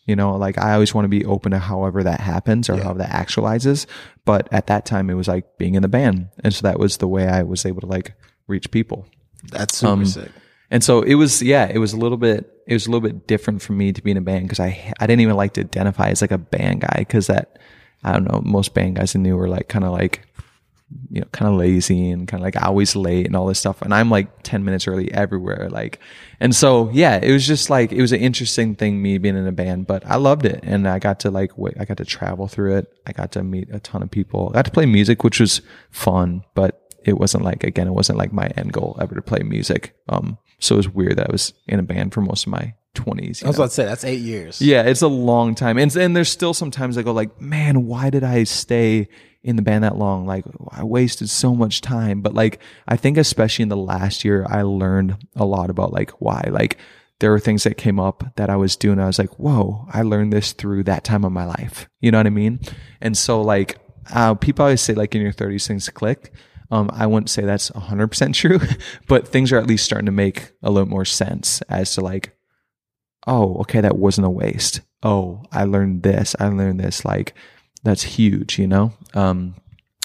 [0.05, 2.83] You know, like I always want to be open to however that happens or Yeah.
[2.83, 3.87] how that actualizes.
[4.23, 6.29] But at that time, it was like being in the band.
[6.43, 8.13] And so that was the way I was able to like
[8.47, 9.07] reach people.
[9.51, 10.29] That's super Um, sick.
[10.69, 13.27] And so it was, yeah, it was a little bit, it was a little bit
[13.27, 15.61] different for me to be in a band because I, I didn't even like to
[15.61, 17.57] identify as like a band guy because that,
[18.05, 20.21] I don't know, most band guys I knew were like kind of like,
[21.09, 23.81] you know, kind of lazy and kind of like always late and all this stuff.
[23.81, 25.69] And I'm like 10 minutes early everywhere.
[25.71, 25.99] Like,
[26.39, 29.47] and so, yeah, it was just like, it was an interesting thing, me being in
[29.47, 30.59] a band, but I loved it.
[30.61, 32.93] And I got to like, wait, I got to travel through it.
[33.07, 34.49] I got to meet a ton of people.
[34.51, 38.19] I got to play music, which was fun, but it wasn't like, again, it wasn't
[38.19, 39.95] like my end goal ever to play music.
[40.09, 42.75] Um, so it was weird that I was in a band for most of my
[42.95, 43.41] 20s.
[43.41, 43.63] you I was know?
[43.63, 44.61] about to say that's eight years.
[44.61, 45.77] Yeah, it's a long time.
[45.77, 49.07] And and there's still sometimes I go like, man, why did I stay
[49.43, 50.25] in the band that long?
[50.25, 52.21] Like I wasted so much time.
[52.21, 56.11] But like I think especially in the last year I learned a lot about like
[56.21, 56.47] why.
[56.49, 56.77] Like
[57.19, 58.99] there were things that came up that I was doing.
[58.99, 61.87] I was like, whoa, I learned this through that time of my life.
[62.01, 62.59] You know what I mean?
[63.01, 63.77] And so like
[64.13, 66.33] uh, people always say like in your 30s things click.
[66.71, 68.59] Um, I wouldn't say that's 100% true,
[69.07, 72.34] but things are at least starting to make a little more sense as to like,
[73.27, 74.81] oh, okay, that wasn't a waste.
[75.03, 76.35] Oh, I learned this.
[76.39, 77.05] I learned this.
[77.05, 77.33] Like,
[77.83, 78.93] that's huge, you know?
[79.13, 79.55] Um,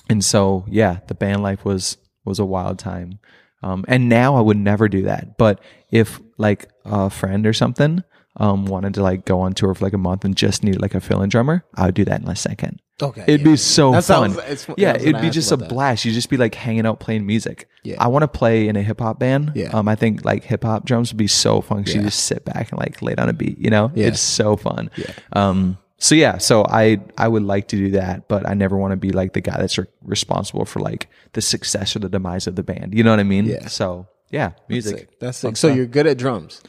[0.08, 3.18] and so, yeah, the band life was, was a wild time.
[3.62, 5.36] Um, and now I would never do that.
[5.36, 8.02] But if like a friend or something,
[8.36, 10.94] um, wanted to like go on tour for like a month and just needed like
[10.94, 12.80] a fill-in drummer, I would do that in a second.
[13.02, 13.22] Okay.
[13.22, 13.44] It'd yeah.
[13.52, 14.32] be so That fun.
[14.34, 15.68] sounds- yeah, it'd be just a that.
[15.68, 16.04] blast.
[16.04, 17.68] You'd just be like hanging out playing music.
[17.82, 17.96] Yeah.
[17.98, 19.52] I want to play in a hip hop band.
[19.54, 19.68] Yeah.
[19.70, 21.94] Um, I think like hip hop drums would be so fun Yeah.
[21.96, 23.58] you just sit back and like lay down a beat.
[23.58, 24.08] You know, Yeah.
[24.08, 24.90] it's so fun.
[24.96, 25.12] Yeah.
[25.32, 25.78] Um.
[26.02, 28.96] So yeah, so I I would like to do that, but I never want to
[28.96, 32.56] be like the guy that's re- responsible for like the success or the demise of
[32.56, 32.94] the band.
[32.94, 33.44] You know what I mean?
[33.46, 33.66] Yeah.
[33.68, 34.98] So yeah, music.
[34.98, 35.18] Sick.
[35.20, 35.56] That's sick.
[35.58, 36.62] So you're good at drums.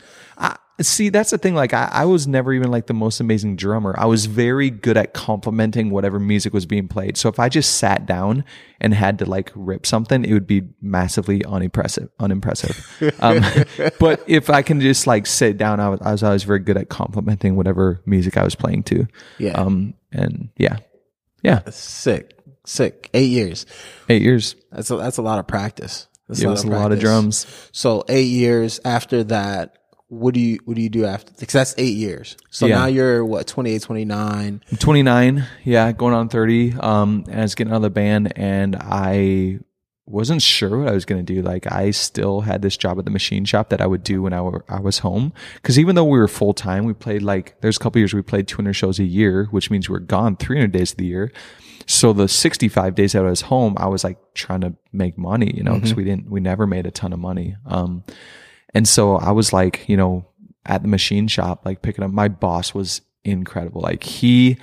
[0.81, 1.55] See, that's the thing.
[1.55, 3.95] Like, I, I was never even like the most amazing drummer.
[3.97, 7.17] I was very good at complimenting whatever music was being played.
[7.17, 8.43] So if I just sat down
[8.79, 12.09] and had to like rip something, it would be massively unimpressive.
[12.19, 13.15] Unimpressive.
[13.19, 13.43] um,
[13.99, 16.77] but if I can just like sit down, I was, I was always very good
[16.77, 19.07] at complimenting whatever music I was playing to.
[19.37, 19.53] Yeah.
[19.53, 20.77] Um, and yeah,
[21.43, 22.37] yeah, Sick.
[22.65, 23.09] Sick.
[23.13, 23.65] Eight years.
[24.09, 24.55] eight years.
[24.71, 26.07] That's a, that's a lot of practice.
[26.27, 27.45] That's It was a lot of drums.
[27.71, 29.77] So eight years after that,
[30.11, 31.31] what do you what do you do after?
[31.39, 32.35] Because that's eight years.
[32.49, 32.79] So Yeah.
[32.79, 34.61] now you're what 28, 29.
[34.69, 35.45] I'm 29.
[35.63, 36.73] Yeah, going on 30.
[36.79, 39.59] Um, and I was getting out of the band, and I
[40.05, 41.41] wasn't sure what I was going to do.
[41.41, 44.33] Like, I still had this job at the machine shop that I would do when
[44.33, 45.31] I, were, I was home.
[45.55, 48.21] Because even though we were full time, we played like there's a couple years we
[48.21, 51.31] played 200 shows a year, which means we're gone 300 days of the year.
[51.87, 55.53] So the 65 days that I was home, I was like trying to make money,
[55.55, 57.55] you know, because we didn't, we never made a ton of money.
[57.65, 58.03] Um,
[58.73, 60.25] and so I was like, you know,
[60.65, 63.81] at the machine shop, like picking up, my boss was incredible.
[63.81, 64.57] Like he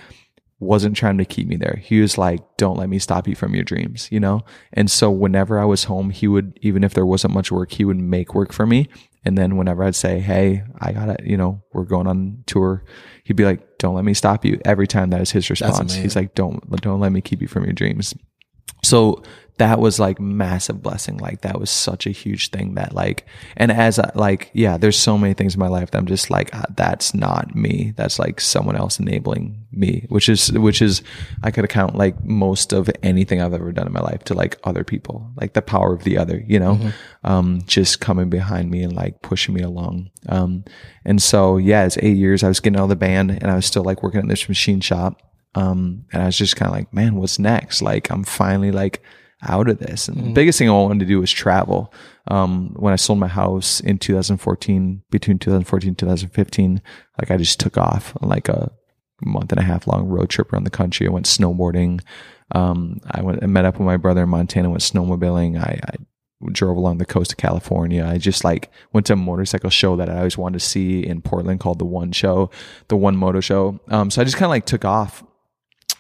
[0.61, 1.81] wasn't trying to keep me there.
[1.83, 4.45] He was like, don't let me stop you from your dreams, you know?
[4.73, 7.85] And so whenever I was home, he would, even if there wasn't much work, he
[7.85, 8.89] would make work for me.
[9.25, 12.85] And then whenever I'd say, Hey, I gotta, you know, we're going on tour,
[13.25, 14.61] he'd be like, don't let me stop you.
[14.65, 15.95] Every time that is his response.
[16.03, 18.15] He's like, don't, don't let me keep you from your dreams.
[18.83, 19.23] So
[19.59, 21.19] that was like massive blessing.
[21.19, 24.97] Like that was such a huge thing that like, and as I like, yeah, there's
[24.97, 27.93] so many things in my life that I'm just like, ah, that's not me.
[27.97, 31.03] That's like someone else enabling me, which is, which is,
[31.43, 34.59] I could account like most of anything I've ever done in my life to like
[34.63, 36.93] other people, like the power of the other, you know,
[37.25, 40.11] um, just coming behind me and like pushing me along.
[40.29, 40.65] Um,
[41.05, 42.45] and so yeah, it's eight years.
[42.45, 44.49] I was getting out of the band and I was still like working at this
[44.49, 45.21] machine shop.
[45.57, 47.83] Um, and I was just kind of like, man, what's next?
[47.83, 49.03] Like, I'm finally like
[49.47, 50.09] out of this.
[50.09, 51.93] And the biggest thing I wanted to do was travel.
[52.29, 56.83] Um, when I sold my house in 2014, between 2014 and 2015,
[57.21, 58.71] like I just took off on like a
[59.23, 61.07] month and a half long road trip around the country.
[61.07, 62.01] I went snowboarding.
[62.53, 65.59] Um, I went and met up with my brother in Montana, went snowmobiling.
[65.59, 65.95] I, I
[66.53, 68.05] drove along the coast of California.
[68.05, 71.21] I just like went to a motorcycle show that I always wanted to see in
[71.21, 72.51] Portland called the One Show,
[72.89, 73.81] the One Moto Show.
[73.89, 75.25] Um, so I just kind of like took off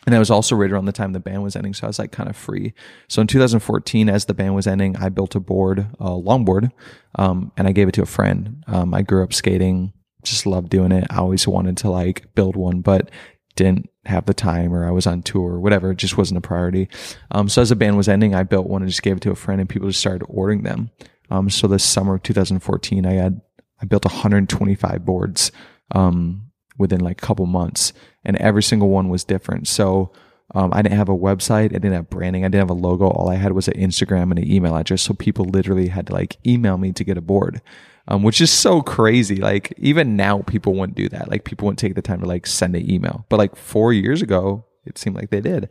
[0.08, 1.74] and that was also right around the time the band was ending.
[1.74, 2.72] So I was like kind of free.
[3.08, 6.72] So in 2014, as the band was ending, I built a board, a longboard,
[7.16, 8.64] um, and I gave it to a friend.
[8.68, 9.92] Um, I grew up skating,
[10.22, 11.06] just loved doing it.
[11.10, 13.10] I always wanted to like build one, but
[13.54, 15.90] didn't have the time or I was on tour or whatever.
[15.90, 16.88] It just wasn't a priority.
[17.30, 19.30] Um, so as the band was ending, I built one and just gave it to
[19.30, 20.90] a friend and people just started ordering them.
[21.28, 23.42] Um, so this summer of 2014, I had,
[23.82, 25.52] I built 125 boards,
[25.90, 26.47] um,
[26.78, 27.92] within like a couple months
[28.24, 29.68] and every single one was different.
[29.68, 30.12] So
[30.54, 31.66] Um, I didn't have a website.
[31.74, 32.42] I didn't have branding.
[32.42, 33.06] I didn't have a logo.
[33.08, 35.02] All I had was an Instagram and an email address.
[35.02, 37.60] So people literally had to like email me to get a board,
[38.06, 39.36] um, which is so crazy.
[39.36, 41.28] Like even now, people wouldn't do that.
[41.28, 43.26] Like people wouldn't take the time to like send an email.
[43.28, 45.68] But like four years ago, it seemed like they did.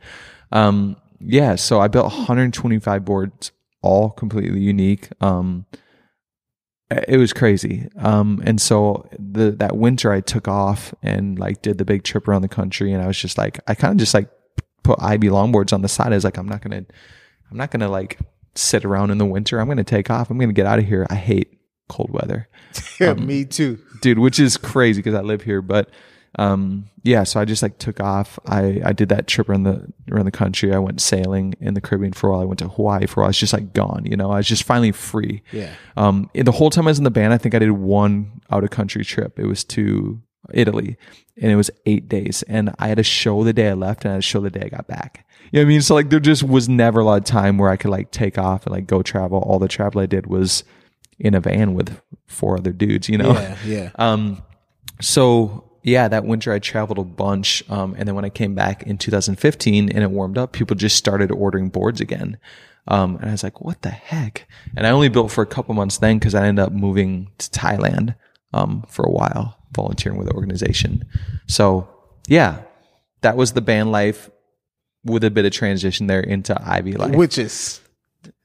[0.52, 1.56] Um, yeah.
[1.56, 5.10] So I built 125 boards, all completely unique.
[5.22, 5.65] Um,
[6.89, 7.88] it was crazy.
[7.97, 12.28] Um, and so the that winter I took off and like did the big trip
[12.28, 14.30] around the country, and I was just like, I kind of just like
[14.84, 16.13] put Ivy longboards on the side.
[16.13, 16.86] I was like, I'm not gonna,
[17.52, 18.19] I'm not gonna like
[18.56, 19.60] sit around in the winter.
[19.60, 20.30] I'm gonna take off.
[20.30, 21.06] I'm gonna get out of here.
[21.10, 22.47] I hate cold weather.
[23.00, 23.80] Yeah, me too.
[24.02, 25.62] dude, which is crazy because I live here.
[25.62, 25.89] But
[26.38, 28.38] um, yeah, so I just like took off.
[28.45, 30.73] I I did that trip around the around the country.
[30.73, 32.41] I went sailing in the Caribbean for a while.
[32.41, 33.28] I went to Hawaii for a while.
[33.28, 34.06] I was just like gone.
[34.06, 35.41] You know, I was just finally free.
[35.52, 35.73] Yeah.
[35.95, 38.63] Um, the whole time I was in the band, I think I did one out
[38.63, 39.39] of country trip.
[39.39, 40.21] It was to
[40.54, 40.97] Italy,
[41.41, 42.43] and it was eight days.
[42.43, 44.52] And I had a show the day I left, and I had a show the
[44.52, 45.26] day I got back.
[45.52, 45.82] You know what I mean?
[45.82, 48.38] So like, there just was never a lot of time where I could like take
[48.38, 49.39] off and like go travel.
[49.39, 50.63] All the travel I did was
[51.17, 53.10] in a van with four other dudes.
[53.10, 53.34] You know?
[53.34, 53.58] Yeah.
[53.65, 53.91] Yeah.
[54.00, 54.43] Um,
[55.00, 57.63] so yeah, that winter I traveled a bunch.
[57.69, 60.97] Um, and then when I came back in 2015 and it warmed up, people just
[60.97, 62.38] started ordering boards again.
[62.89, 64.50] Um, and I was like, what the heck?
[64.76, 67.50] And I only built for a couple months then because I ended up moving to
[67.50, 68.15] Thailand,
[68.54, 71.06] um, for a while, volunteering with the organization.
[71.47, 71.88] So
[72.28, 72.63] yeah,
[73.21, 74.30] that was the band life
[75.06, 77.15] with a bit of transition there into Ivy life.
[77.15, 77.80] Which is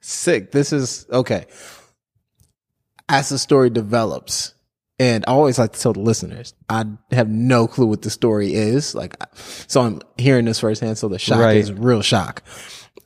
[0.00, 0.52] sick.
[0.52, 1.46] This is okay.
[3.08, 4.54] As the story develops,
[4.98, 8.54] and I always like to tell the listeners, I have no clue what the story
[8.54, 8.94] is.
[8.94, 10.98] Like, so I'm hearing this firsthand.
[10.98, 11.56] So the shock Right.
[11.56, 12.42] is real shock.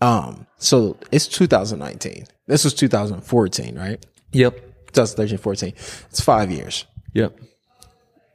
[0.01, 2.27] Um, so it's 2019.
[2.47, 4.05] This was 2014, right?
[4.33, 4.55] yep.
[4.93, 5.73] 2013, 14.
[6.11, 6.87] It's five years.
[7.13, 7.39] Yep.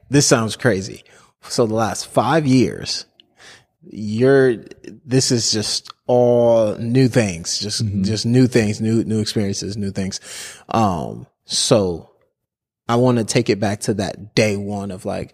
[0.09, 1.03] This sounds crazy.
[1.43, 3.05] So the last five years,
[3.89, 4.57] you're,
[5.05, 10.19] this is just all new things, just, just new things, new, new experiences, new things.
[10.69, 12.10] Um, so
[12.91, 15.33] I want to take it back to that day one of like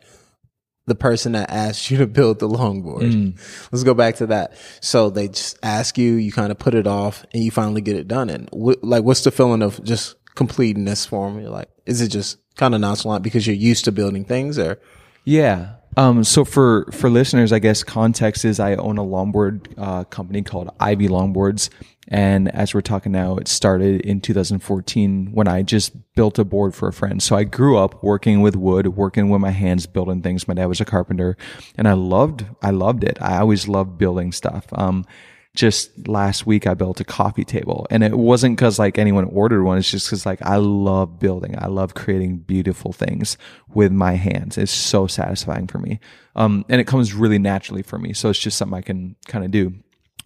[0.86, 3.12] the person that asked you to build the longboard.
[3.12, 3.70] Mm.
[3.72, 4.54] Let's go back to that.
[4.80, 7.96] So they just ask you, you kind of put it off and you finally get
[7.96, 8.30] it done.
[8.30, 11.40] And wh- like, what's the feeling of just completing this form?
[11.40, 14.80] You're like, is it just kind of nonchalant because you're used to building things or?
[15.26, 15.78] Yeah.
[15.98, 20.44] Um, so for for listeners, I guess context is I own a longboard uh, company
[20.44, 21.70] called Ivy Longboards,
[22.08, 26.76] and as we're talking now, it started in 2014 when I just built a board
[26.76, 27.22] for a friend.
[27.22, 30.48] So I grew up working with wood, working with my hands, building things.
[30.48, 31.36] My dad was a carpenter,
[31.76, 33.18] and I loved I loved it.
[33.20, 34.68] I always loved building stuff.
[34.74, 35.04] Um,
[35.58, 39.64] just last week I built a coffee table and it wasn't cause like anyone ordered
[39.64, 39.80] one.
[39.80, 41.56] It's just cause like I love building.
[41.58, 44.60] I love creating beautiful things with my hands.
[44.60, 46.00] It's so satisfying for me.
[46.36, 48.14] Um, and it comes really naturally for me.
[48.14, 49.74] So it's just something I can kind of do.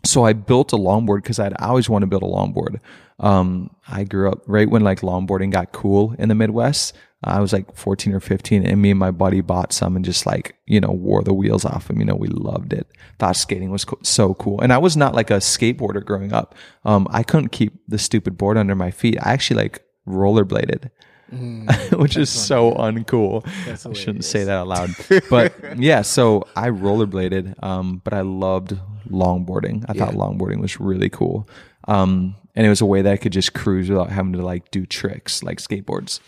[0.04, 2.82] So I built a longboard because I'd always want to build a longboard.
[3.18, 6.94] Um, I grew up right when like longboarding got cool in the Midwest.
[7.24, 10.26] I was like 14 or 15 and me and my buddy bought some and just
[10.26, 12.00] like, you know, wore the wheels off them.
[12.00, 12.88] You know, we loved it.
[13.20, 14.60] Thought skating was co- so cool.
[14.62, 16.56] And I was not like a skateboarder growing up.
[16.84, 19.18] Um, I couldn't keep the stupid board under my feet.
[19.22, 20.90] I actually like rollerbladed.
[21.94, 23.48] which is so uncool.
[23.90, 24.90] I shouldn't say that out loud.
[25.30, 28.78] But yeah, so I rollerbladed, um, but I loved
[29.10, 29.86] longboarding.
[29.88, 31.48] I thought longboarding was really cool.
[31.88, 34.72] Um, and it was a way that I could just cruise without having to like
[34.72, 36.20] do tricks like skateboards.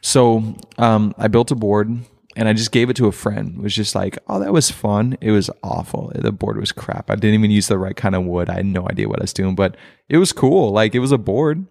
[0.00, 1.88] So um, I built a board
[2.36, 3.56] and I just gave it to a friend.
[3.56, 5.16] It was just like, oh, that was fun.
[5.20, 6.12] It was awful.
[6.14, 7.10] The board was crap.
[7.10, 8.48] I didn't even use the right kind of wood.
[8.48, 9.76] I had no idea what I was doing, but
[10.08, 10.72] it was cool.
[10.72, 11.66] Like it was a board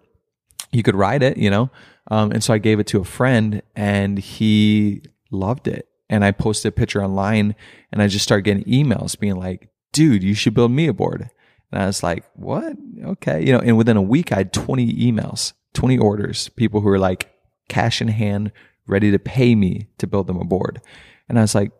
[0.72, 1.70] you could ride it, you know?
[2.10, 5.88] Um, and so I gave it to a friend and he loved it.
[6.08, 7.54] And I posted a picture online
[7.92, 11.30] and I just started getting emails being like, dude, you should build me a board.
[11.72, 12.76] And I was like, what?
[13.04, 13.44] Okay.
[13.44, 16.98] You know, and within a week I had 20 emails, 20 orders, people who were
[16.98, 17.30] like
[17.70, 18.52] cash in hand,
[18.86, 20.82] ready to pay me to build them a board.
[21.28, 21.72] And I was like,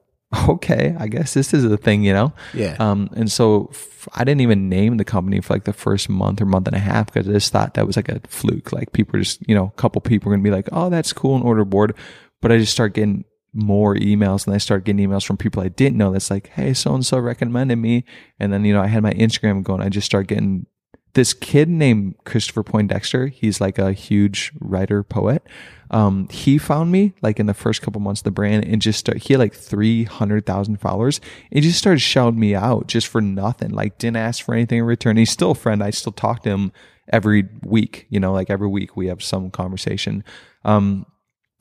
[0.49, 2.33] okay, I guess this is a thing, you know?
[2.55, 2.77] Yeah.
[2.79, 6.41] Um, and so f- I didn't even name the company for like the first month
[6.41, 8.73] or month and a half because I just thought that was like a fluke.
[8.73, 11.13] Like people just, you know, a couple people are going to be like, oh, that's
[11.13, 11.97] cool and order board.
[12.41, 15.69] But I just started getting more emails and I started getting emails from people I
[15.69, 18.05] didn't know that's like, hey, so and so recommended me.
[18.39, 19.83] And then, you know, I had my Instagram going.
[19.83, 20.67] I just started getting
[21.15, 23.27] this kid named Christopher Poindexter.
[23.27, 25.43] He's like a huge writer poet.
[25.91, 29.01] Um, he found me like in the first couple months of the brand and just
[29.01, 31.21] start, he had like 300,000 followers
[31.51, 33.71] and just started shouting me out just for nothing.
[33.71, 35.17] Like didn't ask for anything in return.
[35.17, 35.83] He's still a friend.
[35.83, 36.73] I still talk to him
[37.13, 40.23] every week, you know, like every week we have some conversation.
[40.65, 41.07] Um,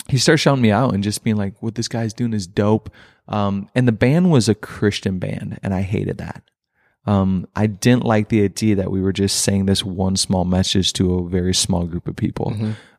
[0.08, 2.92] he started shouting me out and just being like, what this guy's doing is dope.
[3.28, 6.44] Um, and the band was a Christian band and I hated that.
[7.06, 10.94] Um, I didn't like the idea that we were just saying this one small message
[10.94, 12.54] to a very small group of people.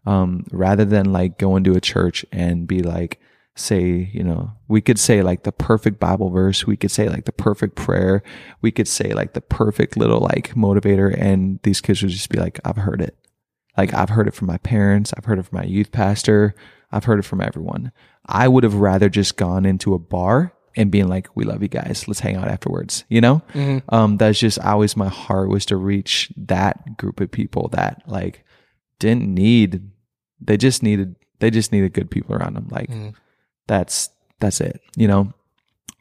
[0.07, 3.21] Um, rather than like going into a church and be like,
[3.57, 6.67] say, you know, we could say like the perfect Bible verse.
[6.67, 8.23] We could say like the perfect prayer.
[8.63, 11.15] We could say like the perfect little like motivator.
[11.17, 13.17] And these kids would just be like, I've heard it.
[13.77, 15.13] Like I've heard it from my parents.
[15.17, 16.55] I've heard it from my youth pastor.
[16.91, 17.93] I've heard it from everyone.
[18.27, 21.69] I would have rather just gone into a bar and being like, we love you
[21.69, 22.07] guys.
[22.07, 23.05] Let's hang out afterwards.
[23.09, 23.43] You know?
[23.89, 28.45] Um, that's just always my heart was to reach that group of people that like
[28.99, 29.91] didn't need,
[30.41, 32.69] they just needed, they just needed good people around them.
[32.71, 32.91] Like
[33.67, 35.33] that's, that's it, you know?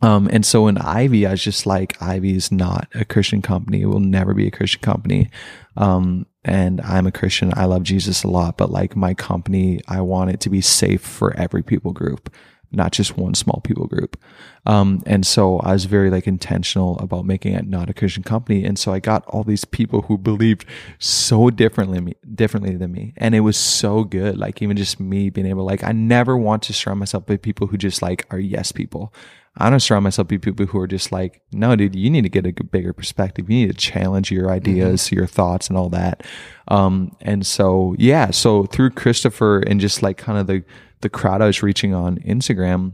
[0.01, 3.82] Um, and so in Ivy, I was just like, Ivy is not a Christian company.
[3.82, 5.29] It will never be a Christian company.
[5.75, 7.51] Um, and I'm a Christian.
[7.58, 11.01] I love Jesus a lot, but like my company, I want it to be safe
[11.01, 12.34] for every people group,
[12.71, 14.17] not just one small people group.
[14.65, 18.65] Um, and so I was very like intentional about making it not a Christian company.
[18.65, 20.65] And so I got all these people who believed
[20.99, 23.13] so differently, me, differently than me.
[23.17, 24.38] And it was so good.
[24.38, 27.67] Like even just me being able, like, I never want to surround myself with people
[27.67, 29.13] who just like are yes people.
[29.57, 32.29] I don't surround myself with people who are just like, no, dude, you need to
[32.29, 33.49] get a bigger perspective.
[33.49, 36.23] You need to challenge your ideas, your thoughts and all that.
[36.67, 40.63] Um, and so, yeah, so through Christopher and just like kind of the,
[41.01, 42.93] the crowd I was reaching on Instagram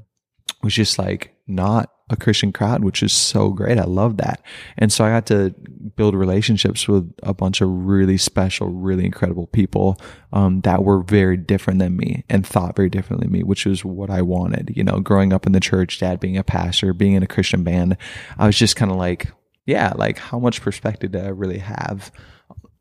[0.64, 3.80] was just like not a Christian crowd, which is so great.
[3.80, 4.42] I love that.
[4.78, 5.56] And so I got to
[5.96, 10.00] build relationships with a bunch of really special, really incredible people
[10.32, 13.84] um, that were very different than me and thought very differently than me, which is
[13.84, 14.72] what I wanted.
[14.76, 17.64] You know, growing up in the church, dad being a pastor, being in a Christian
[17.64, 17.98] band,
[18.38, 19.32] I was just kind of like,
[19.66, 22.12] yeah, like how much perspective do I really have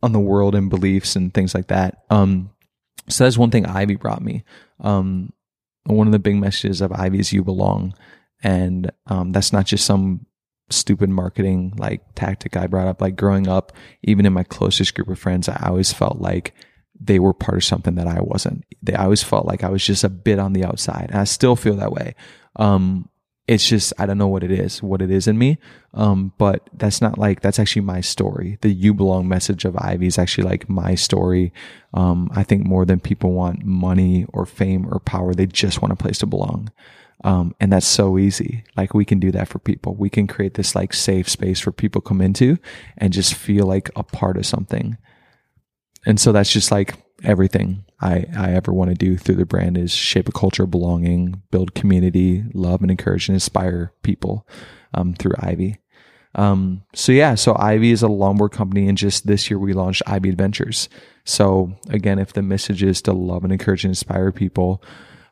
[0.02, 2.02] on the world and beliefs and things like that?
[2.10, 2.50] Um,
[3.08, 4.44] so that's one thing Ivy brought me.
[4.80, 5.32] Um,
[5.84, 7.94] one of the big messages of Ivy is you belong.
[8.44, 10.26] And um, that's not just some
[10.70, 13.00] stupid marketing like tactic I brought up.
[13.00, 16.54] Like growing up, even in my closest group of friends, I always felt like
[17.00, 18.64] they were part of something that I wasn't.
[18.82, 21.06] They I always felt like I was just a bit on the outside.
[21.10, 22.14] And I still feel that way.
[22.56, 23.08] Um,
[23.46, 25.58] it's just I don't know what it is, what it is in me.
[25.92, 28.58] Um, but that's not like that's actually my story.
[28.62, 31.52] The "you belong" message of Ivy is actually like my story.
[31.92, 35.92] Um, I think more than people want money or fame or power, they just want
[35.92, 36.70] a place to belong.
[37.24, 38.64] Um, and that's so easy.
[38.76, 39.94] Like we can do that for people.
[39.94, 42.58] We can create this like safe space for people come into
[42.98, 44.98] and just feel like a part of something.
[46.04, 49.78] And so that's just like everything I, I ever want to do through the brand
[49.78, 54.46] is shape a culture of belonging, build community, love and encourage and inspire people
[54.92, 55.78] um, through Ivy.
[56.34, 60.02] Um, so yeah, so Ivy is a longboard company, and just this year we launched
[60.06, 60.88] Ivy Adventures.
[61.24, 64.82] So again, if the message is to love and encourage and inspire people,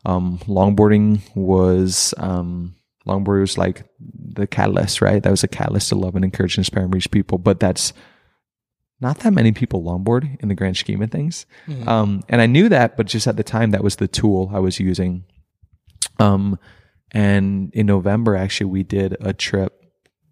[0.05, 5.23] um, longboarding was um, longboard was like the catalyst, right?
[5.23, 7.39] That was a catalyst to love and encourage and inspire and reach people.
[7.39, 7.93] But that's
[9.01, 11.47] not that many people longboard in the grand scheme of things.
[11.89, 14.61] Um, and I knew that, but just at the time, that was the tool I
[14.61, 15.25] was using.
[16.19, 16.59] Um,
[17.11, 19.82] and in November, actually, we did a trip.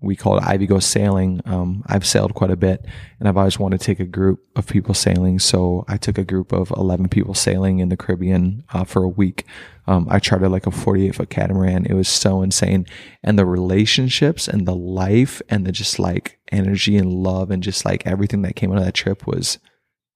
[0.01, 1.43] We called Ivy Go Sailing.
[1.45, 2.85] Um, I've sailed quite a bit,
[3.19, 5.39] and I've always wanted to take a group of people sailing.
[5.39, 9.09] So I took a group of 11 people sailing in the Caribbean uh, for a
[9.09, 9.45] week.
[9.87, 11.85] Um, I chartered like a 48 foot catamaran.
[11.87, 12.87] It was so insane.
[13.23, 17.85] And the relationships and the life and the just like energy and love and just
[17.85, 19.59] like everything that came out of that trip was,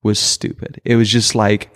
[0.01, 0.81] was stupid.
[0.83, 1.71] It was just like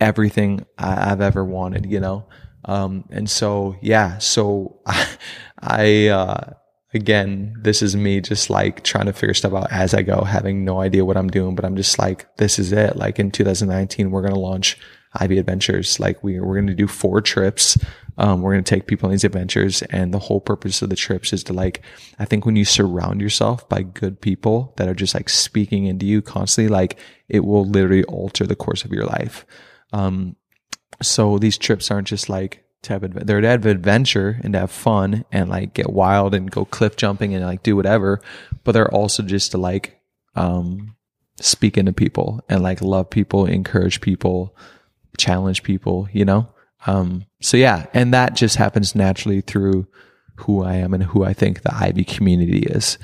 [0.00, 2.26] everything I, I've ever wanted, you know?
[2.64, 5.08] Um, and so, yeah, so I,
[5.58, 6.52] I, uh,
[6.94, 10.64] again, this is me just like trying to figure stuff out as I go, having
[10.64, 12.96] no idea what I'm doing, but I'm just like, this is it.
[12.96, 14.78] Like in 2019, we're going to launch
[15.14, 15.98] Ivy Adventures.
[15.98, 17.76] Like we, we're going to do four trips.
[18.16, 19.82] Um, we're going to take people on these adventures.
[19.82, 21.82] And the whole purpose of the trips is to like,
[22.18, 26.06] I think when you surround yourself by good people that are just like speaking into
[26.06, 29.44] you constantly, like it will literally alter the course of your life.
[29.92, 30.36] Um,
[31.02, 34.70] so these trips aren't just like have adve- they're to have adventure and to have
[34.70, 38.20] fun and like get wild and go cliff jumping and like do whatever
[38.64, 40.00] but they're also just to like
[40.36, 40.94] um
[41.40, 44.56] speak into people and like love people encourage people
[45.18, 46.48] challenge people you know?
[46.86, 49.86] Um so yeah and that just happens naturally through
[50.36, 52.98] who i am and who i think the ivy community is.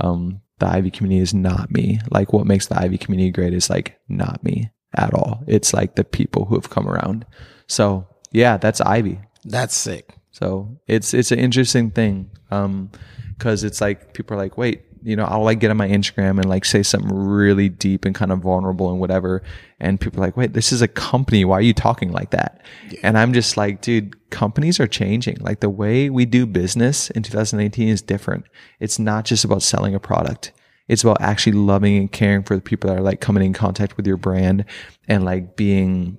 [0.00, 2.00] Um the ivy community is not me.
[2.10, 5.44] Like what makes the ivy community great is like not me at all.
[5.46, 7.26] It's like the people who have come around.
[7.66, 10.14] So yeah that's ivy That's sick.
[10.30, 12.90] so it's it's an interesting thing, um,
[13.36, 16.30] because it's like people are like, wait, you know, I'll like get on my Instagram
[16.30, 19.40] and like say something really deep and kind of vulnerable and whatever.
[19.78, 21.44] And people are like, wait, this is a company.
[21.44, 22.60] Why are you talking like that?
[23.04, 25.36] And I'm just like, dude, companies are changing.
[25.36, 28.46] Like the way we do business in 2018 is different.
[28.80, 30.50] It's not just about selling a product.
[30.88, 33.96] It's about actually loving and caring for the people that are like coming in contact
[33.96, 34.64] with your brand
[35.06, 36.18] and like being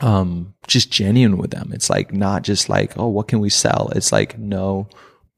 [0.00, 1.70] um just genuine with them.
[1.72, 3.90] It's like not just like, oh, what can we sell?
[3.94, 4.88] It's like, no,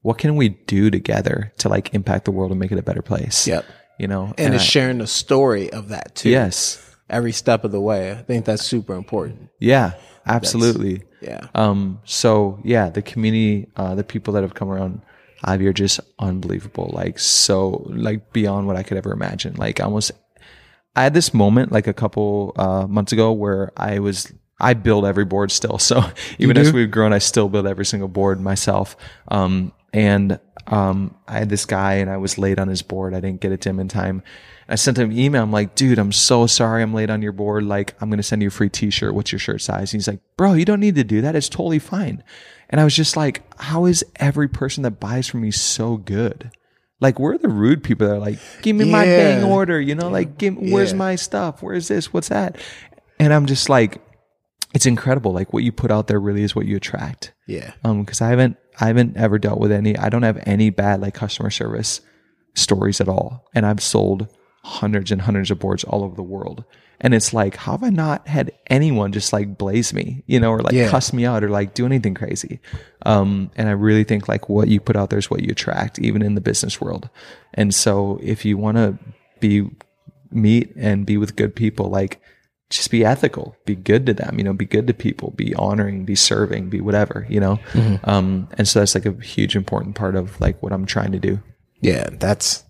[0.01, 3.01] what can we do together to like impact the world and make it a better
[3.01, 3.47] place?
[3.47, 3.65] Yep.
[3.99, 6.29] You know, And, it's I- sharing the story of that too.
[6.29, 8.11] yes, Every step of the way.
[8.11, 9.49] I think that's super important.
[9.59, 9.91] yeah,
[10.25, 11.03] absolutely.
[11.21, 11.47] Yeah.
[11.53, 15.01] Um, so yeah, the community, uh, the people that have come around
[15.43, 16.89] Ivy are just unbelievable.
[16.93, 19.53] Like so, like beyond what I could ever imagine.
[19.55, 20.11] Like almost,
[20.95, 24.31] I had this moment like a couple uh, months ago where I was.
[24.59, 25.77] I build every board still.
[25.85, 26.03] So
[26.39, 28.95] even as we've grown, I still build every single board myself.
[29.27, 33.13] Um, and um, I had this guy and I was late on his board.
[33.13, 34.23] I didn't get it to him in time.
[34.67, 35.43] I sent him an email.
[35.43, 37.63] I'm like, dude, I'm so sorry I'm late on your board.
[37.63, 39.13] Like, I'm going to send you a free t-shirt.
[39.13, 39.93] What's your shirt size?
[39.93, 41.35] And he's like, bro, you don't need to do that.
[41.35, 42.23] It's totally fine.
[42.69, 46.49] And I was just like, how is every person that buys from me so good?
[46.99, 49.17] Like, we're the rude people that are like, give me my Yeah.
[49.39, 49.79] dang order.
[49.79, 50.97] You know, like, give, where's Yeah.
[50.97, 51.61] my stuff?
[51.61, 52.11] Where's this?
[52.11, 52.57] What's that?
[53.19, 54.01] And I'm just like,
[54.75, 55.31] it's incredible.
[55.31, 57.33] Like what you put out there really is what you attract.
[57.47, 57.71] Yeah.
[57.83, 59.97] Um, because I haven't, I haven't ever dealt with any.
[59.97, 62.01] I don't have any bad like customer service
[62.53, 64.27] stories at all, and I've sold
[64.63, 66.65] hundreds and hundreds of boards all over the world.
[67.01, 70.51] And it's like, how have I not had anyone just like blaze me, you know,
[70.51, 70.89] or like Yeah.
[70.89, 72.59] cuss me out or like do anything crazy?
[73.05, 75.99] Um, and I really think like what you put out there is what you attract,
[75.99, 77.09] even in the business world.
[77.53, 78.97] And so if you want to
[79.39, 79.69] be
[80.31, 82.21] meet and be with good people, like
[82.69, 86.03] just be ethical, be good to them, you know, be good to people, be honoring,
[86.05, 87.59] be serving, be whatever, you know?
[88.03, 91.19] Um, and so that's like a huge important part of like what I'm trying to
[91.19, 91.39] do.
[91.81, 92.09] Yeah.
[92.11, 92.63] That's,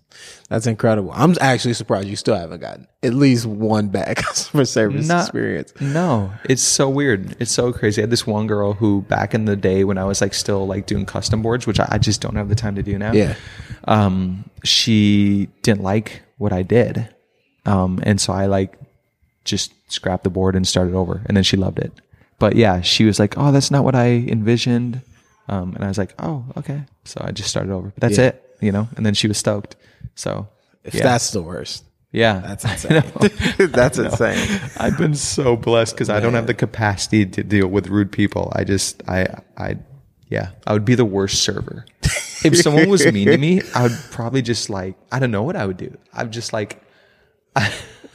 [0.50, 1.12] that's incredible.
[1.14, 5.72] I'm actually surprised you still haven't gotten at least one bad customer service Not- experience.
[5.80, 7.34] No, it's so weird.
[7.40, 8.00] It's so crazy.
[8.00, 10.66] I had this one girl who back in the day when I was like still
[10.66, 13.12] like doing custom boards, which I, I just don't have the time to do now.
[13.12, 13.34] Yeah.
[13.84, 17.14] Um, she didn't like what I did.
[17.64, 18.78] Um, and so I like
[19.44, 21.92] just scrapped the board and started over and then she loved it.
[22.38, 25.00] But yeah, she was like, Oh, that's not what I envisioned.
[25.48, 26.82] Um, and I was like, Oh, okay.
[27.04, 28.26] So I just started over, but that's Yeah.
[28.26, 28.88] it, you know?
[28.96, 29.76] And then she was stoked.
[30.14, 30.48] So
[30.84, 31.02] If yeah.
[31.02, 33.02] that's the worst, yeah, that's insane.
[33.72, 34.60] that's insane.
[34.78, 38.52] I've been so blessed because I don't have the capacity to deal with rude people.
[38.54, 39.26] I just, I,
[39.56, 39.76] I,
[40.28, 41.84] yeah, I would be the worst server.
[42.44, 45.56] If someone was mean to me, I would probably just like, I don't know what
[45.56, 45.96] I would do.
[46.12, 46.82] I'm just like,
[47.56, 47.72] I,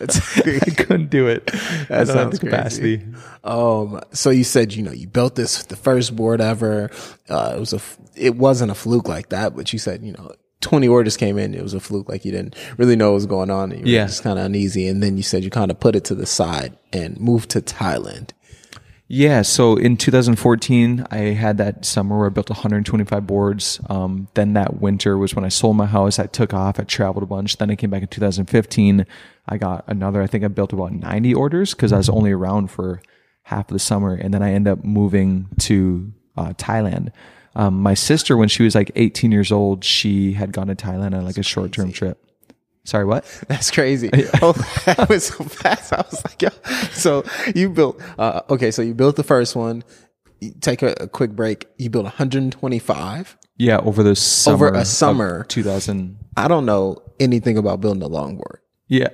[0.78, 1.48] couldn't do it.
[1.48, 2.40] The sounds crazy.
[2.40, 3.02] capacity.
[3.44, 6.90] Um, so you said, you know, you built this, the first board ever.
[7.30, 7.82] Uh, it was a,
[8.16, 10.32] it wasn't a fluke like that, but you said, you know,
[10.62, 11.54] 20 orders came in.
[11.56, 12.08] It was a fluke.
[12.08, 13.72] Like you didn't really know what was going on.
[13.72, 14.06] And you were Yeah.
[14.06, 14.88] just kind of uneasy.
[14.88, 17.62] And then you said you kind of put it to the side and moved to
[17.62, 18.30] Thailand.
[19.14, 19.42] Yeah.
[19.42, 23.82] So in 2014, I had that summer where I built 125 boards.
[23.90, 26.18] Um, then that winter was when I sold my house.
[26.18, 26.80] I took off.
[26.80, 27.58] I traveled a bunch.
[27.58, 29.06] Then I came back in 2015.
[29.50, 32.68] I got another, I think I built about 90 orders because I was only around
[32.68, 33.02] for
[33.44, 34.14] half of the summer.
[34.14, 37.12] And then I end up moving to uh, Thailand.
[37.54, 41.18] Um, my sister, when she was like 18 years old, she had gone to Thailand
[41.18, 42.31] on like a short term trip.
[42.84, 43.26] Sorry, what?
[43.48, 44.10] That's crazy.
[44.42, 44.54] Oh,
[44.86, 45.94] that was so fast.
[45.94, 46.50] I was like, yo.
[46.94, 47.24] So
[47.56, 48.72] you built, uh, okay.
[48.72, 49.84] So you built the first one.
[50.40, 51.68] You take a, a quick break.
[51.78, 53.38] You built 125.
[53.58, 54.68] Yeah, over the summer.
[54.68, 55.44] Over a summer.
[55.44, 56.18] 2000.
[56.36, 58.58] I don't know anything about building a longboard.
[58.88, 59.10] Yeah.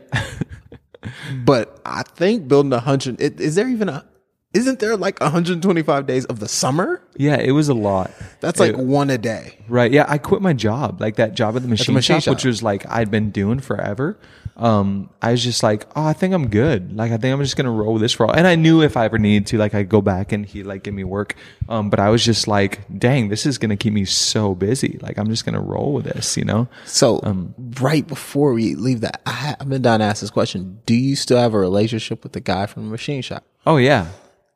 [1.43, 4.05] But I think building a hundred is there even a
[4.54, 7.02] isn't there like 125 days of the summer?
[7.18, 8.12] yeah, it was a lot.
[8.39, 9.58] That's like one a day.
[9.68, 9.91] Right.
[9.91, 10.06] Yeah.
[10.08, 12.86] I quit my job, like that job at the machine, machine shop, which was like
[12.89, 14.20] I'd been doing forever.
[14.56, 16.95] Um, I was just like, oh, I think I'm good.
[16.95, 18.34] Like, I think I'm just gonna roll with this for all.
[18.34, 20.82] And I knew if I ever needed to, like, I'd go back and he'd like
[20.82, 21.36] give me work.
[21.70, 24.98] Um, but I was just like, dang, this is gonna keep me so busy.
[25.00, 26.68] Like, I'm just gonna roll with this, you know?
[26.86, 30.82] So Um, right before we leave that, I, I've been down to ask this question:
[30.88, 33.43] Do you still have a relationship with the guy from the machine shop?
[33.66, 34.08] Oh yeah.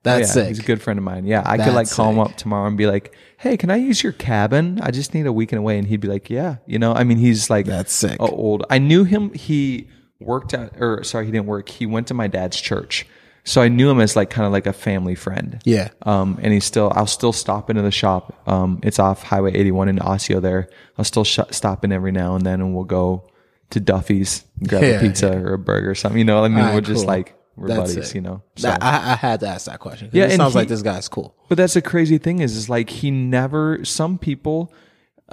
[0.03, 0.25] That's Oh, yeah.
[0.45, 0.47] sick.
[0.47, 1.25] He's a good friend of mine.
[1.25, 3.75] Yeah, I could like That's call him up tomorrow and be like, "Hey, can I
[3.75, 4.79] use your cabin?
[4.81, 7.17] I just need a weekend away." And he'd be like, "Yeah." You know, I mean,
[7.17, 8.17] he's like That's sick.
[8.19, 8.65] old.
[8.69, 9.31] I knew him.
[9.33, 9.87] He
[10.19, 11.69] worked at, or sorry, he didn't work.
[11.69, 13.05] He went to my dad's church,
[13.43, 15.59] so I knew him as like kind of like a family friend.
[15.65, 15.89] Yeah.
[16.03, 16.91] Um, and he's still.
[16.95, 18.33] I'll still stop into the shop.
[18.47, 20.39] Um, it's off Highway 81 in Osseo.
[20.39, 23.29] There, I'll still sh- stop in every now and then, and we'll go
[23.69, 26.17] to Duffy's, grab Yeah, a pizza or a burger or something.
[26.17, 28.07] You know, I mean, right, we're just like we're That's buddies.
[28.07, 28.15] sick.
[28.15, 30.09] You know, That- I, I had to ask that question.
[30.13, 31.35] Yeah, Yeah, it sounds he- like this guy's cool.
[31.49, 33.83] But that's the crazy thing is, is like he never.
[33.83, 34.73] Some people,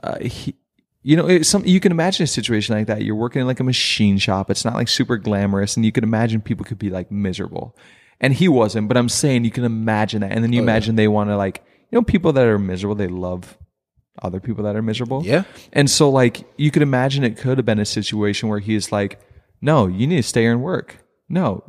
[0.03, 0.55] uh, he,
[1.03, 3.03] you know, it's some you can imagine a situation like that.
[3.03, 4.51] You're working in like a machine shop.
[4.51, 7.77] It's not like super glamorous, and you can imagine people could be like miserable.
[8.21, 11.07] And he wasn't, but I'm saying you can imagine that, and then you imagine they
[11.09, 12.97] want to like you know people that are miserable.
[12.97, 13.57] They love
[14.21, 15.25] other people that are miserable.
[15.25, 15.45] Yeah.
[15.73, 19.21] And so like you could imagine it could have been a situation where he's like,
[19.61, 20.97] no, you need to stay here and work.
[21.29, 21.63] No.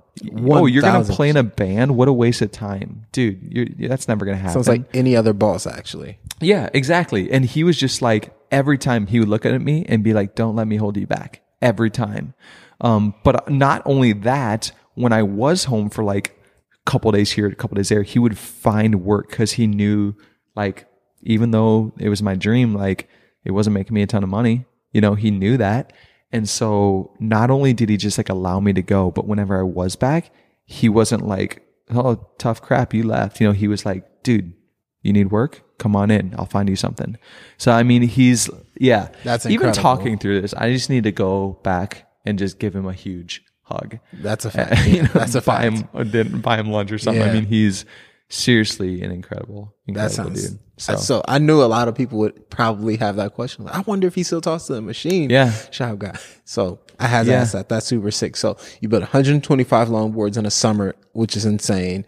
[0.46, 1.96] Oh, you're gonna play in a band?
[1.96, 3.40] What a waste of time, dude.
[3.42, 4.54] You're, that's never gonna happen.
[4.54, 6.20] Sounds like any other boss, actually.
[6.40, 7.32] Yeah, exactly.
[7.32, 10.36] And he was just like every time he would look at me and be like,
[10.36, 12.34] "Don't let me hold you back." Every time.
[12.82, 16.40] Um, but not only that, when I was home for like
[16.88, 20.16] a couple days here, a couple days there, he would find work because he knew,
[20.56, 20.88] like,
[21.22, 23.10] even though it was my dream, like
[23.44, 24.66] it wasn't making me a ton of money.
[24.94, 25.94] You know, he knew that.
[26.32, 29.64] And so not only did he just like allow me to go, but whenever I
[29.64, 30.32] was back,
[30.66, 34.54] he wasn't like, "Oh, tough crap, you left." You know, he was like, "Dude,
[35.02, 35.64] you need work?
[35.80, 36.36] Come on in.
[36.38, 37.18] I'll find you something.
[37.58, 38.50] So I mean, he's
[38.80, 39.10] yeah.
[39.24, 40.54] That's even talking through this.
[40.54, 43.98] I just need to go back and just give him a huge hug.
[44.14, 44.88] That's a fact.
[44.88, 45.78] you know, That's a buy fact.
[45.78, 47.24] him uh, din- buy him lunch or something.
[47.24, 47.86] I mean, he's
[48.30, 50.60] seriously an incredible, That incredible sounds dude.
[50.78, 50.96] so.
[50.98, 53.66] So, I knew a lot of people would probably have that question.
[53.66, 55.30] Like, I wonder if he still talks to the machine.
[55.30, 55.52] Yeah.
[55.72, 56.18] shop guy.
[56.46, 57.42] So I had to Yeah.
[57.42, 57.70] ask that.
[57.70, 58.36] That's super sick.
[58.38, 62.06] So you built 125 longboards in a summer, which is insane.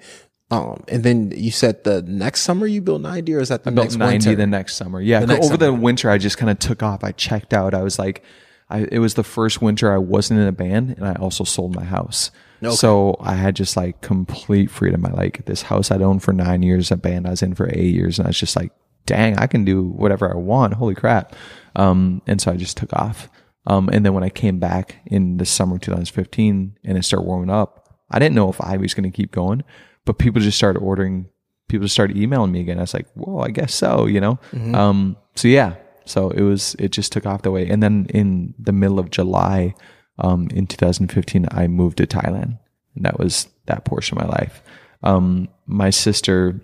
[0.52, 3.70] Um, and then you said the next summer you built 90, or is that the
[3.70, 4.36] about next 90 winter?
[4.36, 5.00] the next summer.
[5.02, 5.22] Yeah.
[5.22, 7.04] The next over the winter, I just kind of took off.
[7.04, 7.74] I checked out.
[7.74, 8.22] I was like,
[8.70, 11.74] I, it was the first winter I wasn't in a band and I also sold
[11.76, 12.32] my house.
[12.70, 15.06] So I had just like complete freedom.
[15.06, 17.70] I like this house I'd owned for nine years, a band I was in for
[17.70, 18.20] eight years.
[18.20, 18.72] And I was just like,
[19.06, 20.76] dang, I can do whatever I want.
[20.76, 21.36] Holy crap.
[21.76, 23.30] Um, and so I just took off.
[23.68, 27.26] Um, and then when I came back in the summer of 2015 and it started
[27.26, 29.64] warming up, I didn't know if I was going to keep going,
[30.06, 31.30] but people just started ordering
[31.72, 32.78] people just started emailing me again.
[32.78, 34.38] I was like, whoa, I guess so, you know?
[34.76, 37.70] Um, so yeah, so it was, it just took off the way.
[37.70, 39.74] And then in the middle of July,
[40.20, 42.60] um, in 2015, I moved to Thailand
[42.96, 44.62] and that was that portion of my life.
[45.04, 46.60] Um, my sister,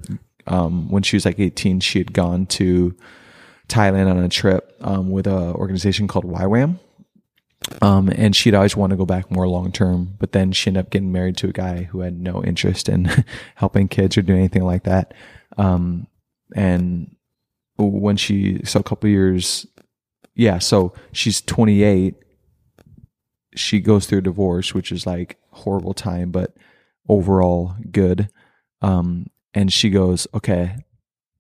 [0.46, 2.96] um, when she was like 18, she had gone to
[3.68, 6.80] Thailand on a trip, um, with a organization called YWAM.
[7.82, 10.86] Um, and she'd always want to go back more long term, but then she ended
[10.86, 13.06] up getting married to a guy who had no interest in
[13.56, 15.14] helping kids or doing anything like that.
[15.58, 16.08] Um,
[16.56, 17.16] and
[17.78, 19.66] when she, so a couple years,
[20.36, 22.16] yeah, so she's 28.
[23.58, 26.56] She goes through a divorce, which is like horrible time, but
[27.10, 28.30] overall good.
[28.82, 30.76] Um, and she goes, okay,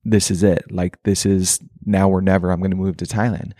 [0.03, 0.71] this is it.
[0.71, 2.51] Like, this is now or never.
[2.51, 3.51] I'm going to move to Thailand.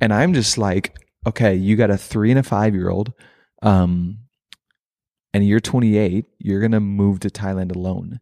[0.00, 0.96] And I'm just like,
[1.26, 3.12] okay, you got a three and a five year old,
[3.62, 4.18] um,
[5.34, 6.24] and you're 28.
[6.38, 8.20] You're going to move to Thailand alone.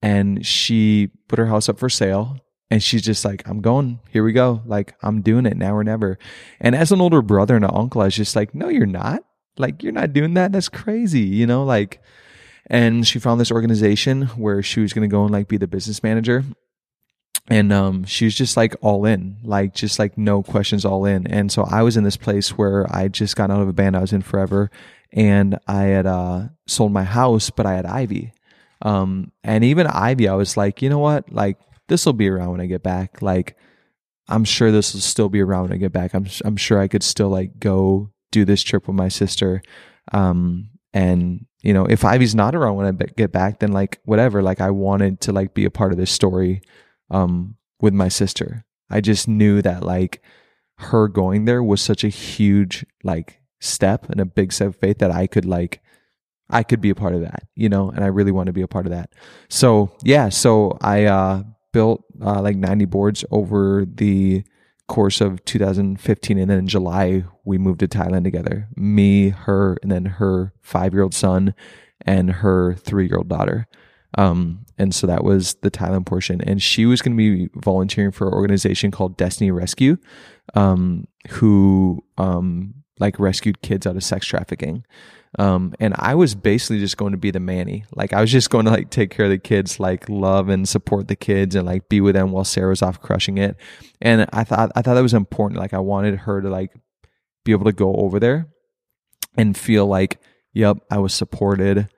[0.00, 2.38] And she put her house up for sale.
[2.70, 4.00] And she's just like, I'm going.
[4.10, 4.62] Here we go.
[4.66, 6.18] Like, I'm doing it now or never.
[6.60, 9.22] And as an older brother and an uncle, I was just like, no, you're not.
[9.56, 10.52] Like, you're not doing that.
[10.52, 11.20] That's crazy.
[11.20, 12.02] You know, like,
[12.66, 15.68] and she found this organization where she was going to go and like be the
[15.68, 16.44] business manager
[17.48, 21.26] and um she was just like all in like just like no questions all in
[21.26, 23.96] and so i was in this place where i just got out of a band
[23.96, 24.70] i was in forever
[25.12, 28.32] and i had uh sold my house but i had ivy
[28.82, 31.58] um and even ivy i was like you know what like
[31.88, 33.22] this will be around when i get back.
[33.22, 33.56] Like
[34.28, 36.14] i'm sure this will still be around when i get back.
[36.14, 39.62] I'm i'm sure i could still like go do this trip with my sister
[40.12, 44.42] um and you know if ivy's not around when i get back then like whatever.
[44.42, 46.62] Like i wanted to like be a part of this story
[47.10, 48.64] um with my sister.
[48.88, 50.22] I just knew that like
[50.78, 54.98] her going there was such a huge like step and a big step of faith
[54.98, 55.80] that i could like
[56.50, 58.62] i could be a part of that you know and i really want to be
[58.62, 59.10] a part of that.
[59.48, 61.42] So yeah so i uh
[61.76, 64.42] built uh, like 90 boards over the
[64.88, 69.92] course of 2015 and then in july we moved to thailand together me her and
[69.92, 71.54] then her five year old son
[72.06, 73.66] and her three year old daughter
[74.16, 76.40] um, and so that was the Thailand portion.
[76.40, 79.98] And she was going to be volunteering for an organization called Destiny Rescue,
[80.54, 84.84] um, who um, like rescued kids out of sex trafficking.
[85.38, 87.84] Um, and I was basically just going to be the manny.
[87.94, 90.68] Like I was just going to like take care of the kids, like love and
[90.68, 93.56] support the kids and like be with them while Sarah was off crushing it.
[94.00, 95.60] And I thought, I thought that was important.
[95.60, 96.72] Like I wanted her to like
[97.44, 98.48] be able to go over there
[99.36, 100.18] and feel like,
[100.54, 101.88] yep, I was supported.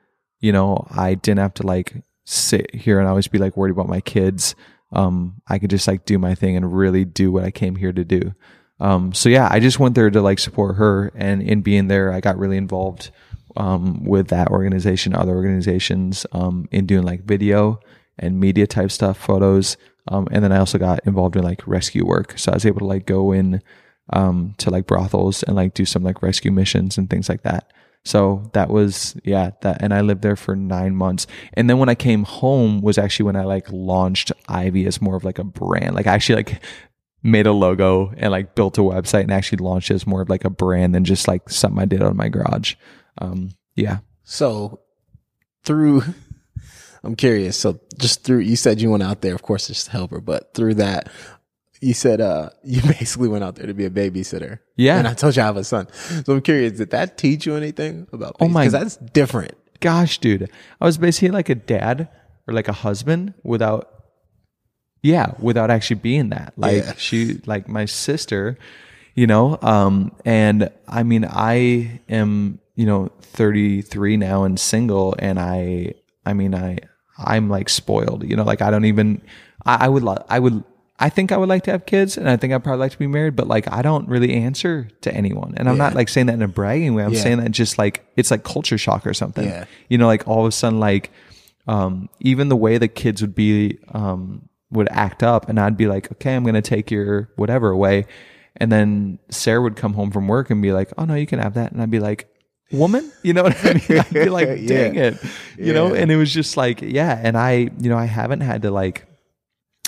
[0.41, 3.89] You know, I didn't have to like sit here and always be like worried about
[3.89, 4.57] my kids.
[4.93, 7.93] Um, I could just like do my thing and really do what I came here
[7.93, 8.34] to do.
[8.80, 12.12] Um, so yeah, I just went there to like support her and in being there,
[12.12, 13.11] I got really involved,
[13.59, 17.80] um, with that organization, other organizations, um, in doing like video
[18.18, 19.76] and media type stuff, photos.
[20.06, 22.38] Um, and then I also got involved in like rescue work.
[22.38, 23.61] So I was able to like go in,
[24.11, 27.70] um, to like brothels and like do some like rescue missions and things like that.
[28.04, 31.26] So that was yeah that and I lived there for nine months.
[31.52, 35.16] And then when I came home was actually when I like launched Ivy as more
[35.16, 35.94] of like a brand.
[35.94, 36.62] Like I actually like
[37.22, 40.28] made a logo and like built a website and actually launched it as more of
[40.28, 42.74] like a brand than just like something I did on my garage.
[43.18, 43.98] Um, yeah.
[44.24, 44.80] So
[45.64, 46.02] through,
[47.04, 47.56] I'm curious.
[47.56, 50.20] So just through, you said you went out there, of course, just to help her,
[50.20, 51.08] but through that,
[51.80, 54.58] you said, uh, you basically went out there to be a babysitter.
[54.76, 54.98] Yeah.
[54.98, 55.88] And I told you I have a son.
[56.24, 59.54] So I'm curious, did that teach you anything about Oh my- Because that's different.
[59.80, 60.50] Gosh, dude,
[60.80, 62.08] I was basically like a dad
[62.48, 63.88] or like a husband without,
[65.03, 66.53] yeah, without actually being that.
[66.57, 66.92] Like Yeah.
[66.96, 68.59] she, like my sister,
[69.14, 75.38] you know, um, and I mean, I am, you know, 33 now and single and
[75.38, 75.94] I,
[76.24, 76.78] I mean, I,
[77.18, 79.22] I'm like spoiled, you know, like I don't even,
[79.66, 80.62] I, I would, lo- I would,
[81.01, 82.99] I think I would like to have kids and I think I'd probably like to
[82.99, 85.55] be married, but like I don't really answer to anyone.
[85.57, 87.05] And I'm not like saying that in a bragging way.
[87.05, 87.22] I'm Yeah.
[87.22, 89.44] saying that just like it's like culture shock or something.
[89.49, 89.66] Yeah.
[89.88, 91.12] You know, like all of a sudden, like
[91.68, 95.86] um, even the way the kids would be um, would act up, and I'd be
[95.86, 98.06] like, okay, I'm gonna take your whatever away,
[98.56, 101.38] and then Sarah would come home from work and be like, oh no, you can
[101.38, 102.28] have that, and I'd be like.
[102.70, 103.98] Woman, you know what I mean?
[103.98, 105.02] I'd be like, dang Yeah.
[105.04, 105.16] it,
[105.56, 105.94] you know.
[105.94, 107.18] And it was just like, yeah.
[107.18, 109.06] And I, you know, I haven't had to like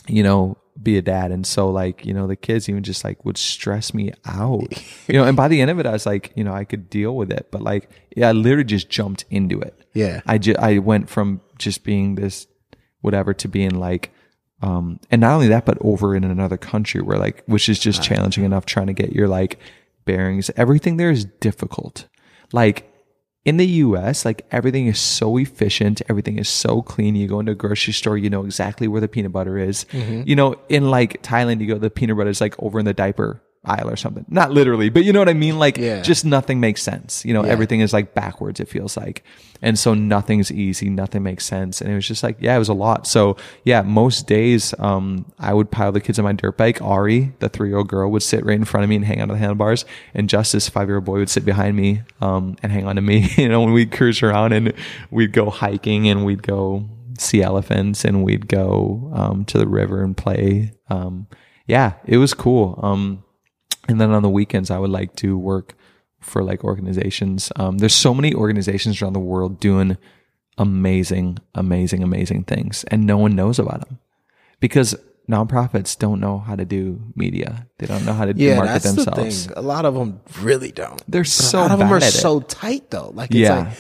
[0.09, 1.31] you know, be a dad.
[1.31, 4.67] And so like, you know, the kids even just like would stress me out,
[5.09, 6.89] you know, and by the end of it, I was like, you know, I could
[6.89, 9.75] deal with it, but like, yeah, I literally just jumped into it.
[9.93, 10.23] Yeah.
[10.27, 12.47] I just, I went from just being this
[13.03, 14.11] whatever to being like,
[14.63, 18.03] um, and not only that, but over in another country where like, which is just
[18.03, 19.59] challenging enough trying to get your like
[20.05, 20.51] bearings.
[20.57, 22.07] Everything there is difficult.
[22.53, 22.87] Like
[23.45, 27.15] in the US, like everything is so efficient, everything is so clean.
[27.17, 29.87] You go into a grocery store, you know exactly where the peanut butter is.
[30.27, 32.93] You know, in like Thailand, you go, the peanut butter is like over in the
[32.95, 34.25] diaper aisle or something.
[34.29, 35.59] Not literally, but you know what I mean?
[35.59, 36.01] Like Yeah.
[36.01, 37.25] just nothing makes sense.
[37.27, 37.51] You know, Yeah.
[37.53, 39.23] everything is like backwards, it feels like.
[39.61, 41.83] And so nothing's easy, nothing makes sense.
[41.83, 43.07] And it was just like, yeah, it was a lot.
[43.07, 46.81] So yeah, most days, um, I would pile the kids on my dirt bike.
[46.81, 49.21] Ari, the three year old girl, would sit right in front of me and hang
[49.21, 49.85] onto the handlebars.
[50.15, 53.03] And Justice, five year old boy, would sit behind me, um, and hang on to
[53.03, 53.29] me.
[53.37, 54.73] you know, when we'd cruise around and
[55.11, 56.89] we'd go hiking and we'd go
[57.19, 60.73] see elephants and we'd go, um, to the river and play.
[60.89, 61.27] Um,
[61.67, 62.81] yeah, it was cool.
[63.89, 65.75] And then on the weekends, I would like to work
[66.21, 67.51] for like organizations.
[67.57, 69.97] Um, there's so many organizations around the world doing
[70.59, 73.99] amazing, amazing, amazing things, and no one knows about them
[74.61, 74.95] because
[75.29, 77.67] nonprofits don't know how to do media.
[77.79, 79.47] They don't know how to Yeah, market themselves.
[79.47, 79.59] the.
[79.59, 81.03] A lot of them really don't.
[81.09, 83.11] They're so a lot of them are so tight though.
[83.15, 83.59] Like it's Yeah.
[83.61, 83.73] like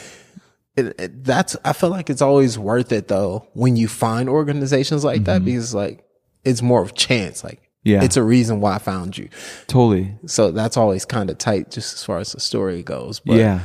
[0.77, 5.05] it, it, that's I feel like it's always worth it though when you find organizations
[5.05, 6.05] like that because like
[6.45, 7.45] it's more of chance.
[7.45, 7.65] Like Mm-hmm.
[7.83, 8.03] Yeah.
[8.05, 9.29] it's a reason why I found you.
[9.67, 10.15] Totally.
[10.27, 13.21] So that's always kind of tight just as far as the story goes.
[13.21, 13.61] But yeah.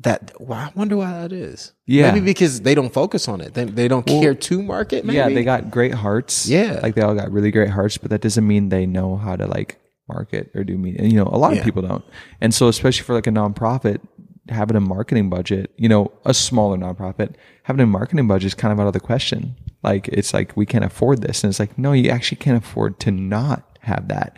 [0.00, 1.72] that well, I wonder why that is.
[1.86, 2.12] Yeah.
[2.12, 3.54] Maybe because they don't focus on it.
[3.54, 5.04] They, they don't care to market.
[5.04, 5.16] Maybe?
[5.16, 6.46] Yeah, they got great hearts.
[6.48, 6.80] Yeah.
[6.82, 9.46] like they all got really great hearts, but that doesn't mean they know how to
[9.46, 9.78] like
[10.08, 11.00] market or do media.
[11.02, 11.60] And, you know, a lot Yeah.
[11.60, 12.04] of people don't.
[12.40, 14.00] And so, especially for like a nonprofit,
[14.48, 17.34] having a marketing budget, you know, a smaller nonprofit
[17.64, 19.56] having a marketing budget is kind of out of the question.
[19.86, 22.98] Like it's like we can't afford this, and it's like no, you actually can't afford
[23.00, 24.36] to not have that.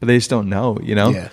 [0.00, 1.10] But they just don't know, you know.
[1.10, 1.18] Mm-hmm.
[1.18, 1.28] Yeah.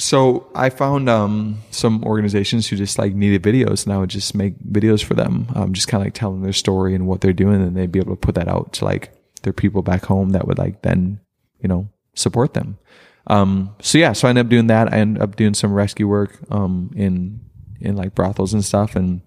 [0.00, 4.32] So I found um, some organizations who just like needed videos, and I would just
[4.32, 7.32] make videos for them, um, just kind of like telling their story and what they're
[7.32, 9.10] doing, and they'd be able to put that out to like
[9.42, 11.20] their people back home that would like then,
[11.60, 12.78] you know, support them.
[13.26, 14.92] Um, so yeah, so I ended up doing that.
[14.92, 17.40] I ended up doing some rescue work um, in
[17.80, 19.20] in like brothels and stuff, and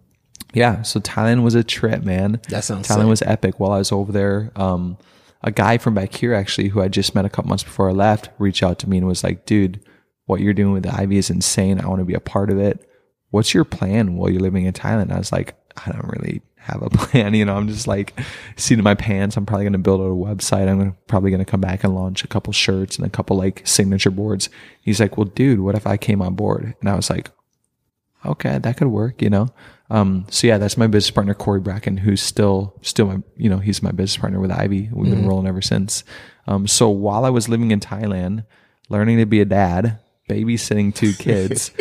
[0.54, 2.42] yeah, so Thailand was a trip, man.
[2.50, 3.08] That sounds Thailand sick.
[3.08, 3.60] was epic.
[3.60, 4.98] While I was over there, um,
[5.44, 7.94] a guy from back here actually, who I just met a couple months before I
[7.94, 9.80] left, reached out to me and was like, "Dude,
[10.26, 11.80] what you're doing with the Ivy is insane.
[11.80, 12.88] I want to be a part of it.
[13.30, 16.82] What's your plan while you're living in Thailand?" I was like, "I don't really have
[16.82, 17.34] a plan.
[17.34, 18.20] You know, I'm just like
[18.58, 19.38] seating my pants.
[19.38, 20.68] I'm probably going to build a website.
[20.68, 23.38] I'm gonna, probably going to come back and launch a couple shirts and a couple
[23.38, 24.50] like signature boards."
[24.82, 27.32] He's like, "Well, dude, what if I came on board?" And I was like,
[28.26, 29.50] okay, that could work, you know?
[29.92, 33.58] Um, so yeah, that's my business partner, Corey Bracken, who's still, still my, you know,
[33.58, 34.90] he's my business partner with Ivy.
[34.90, 36.06] We've been rolling ever since.
[36.48, 38.46] Um, so while I was living in Thailand,
[38.88, 41.72] learning to be a dad, babysitting two kids,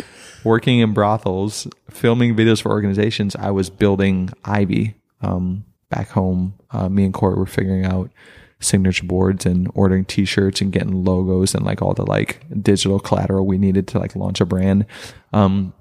[0.43, 6.55] working in brothels, filming videos for organizations, I was building Ivy, um, back home.
[6.69, 8.11] Uh, me and Corey were figuring out
[8.59, 13.45] signature boards and ordering t-shirts and getting logos and like all the like digital collateral
[13.45, 14.85] we needed to like launch a brand.
[15.31, 15.73] Um,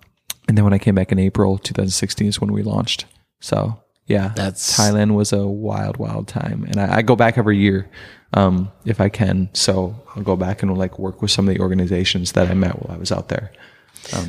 [0.50, 3.04] and then when I came back in April 2016 is when we launched.
[3.40, 6.64] So yeah, That's- Thailand was a wild, wild time.
[6.64, 7.88] And I, I go back every year.
[8.34, 9.48] um, if I can.
[9.54, 12.80] So I'll go back and like work with some of the organizations that I met
[12.82, 13.52] while I was out there.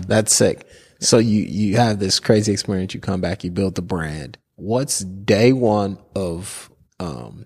[0.07, 0.67] That's sick.
[0.99, 2.93] So you you have this crazy experience.
[2.93, 3.43] You come back.
[3.43, 4.37] You build the brand.
[4.55, 6.69] What's day one of
[6.99, 7.45] um,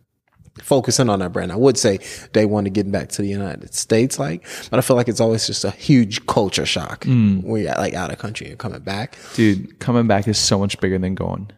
[0.62, 1.51] focusing on that brand?
[1.51, 1.99] I would say
[2.34, 5.22] day one to getting back to the United States, like, but I feel like it's
[5.22, 9.18] always just a huge culture shock when you're like out of country and coming back.
[9.34, 11.51] Dude, coming back is so much bigger than going.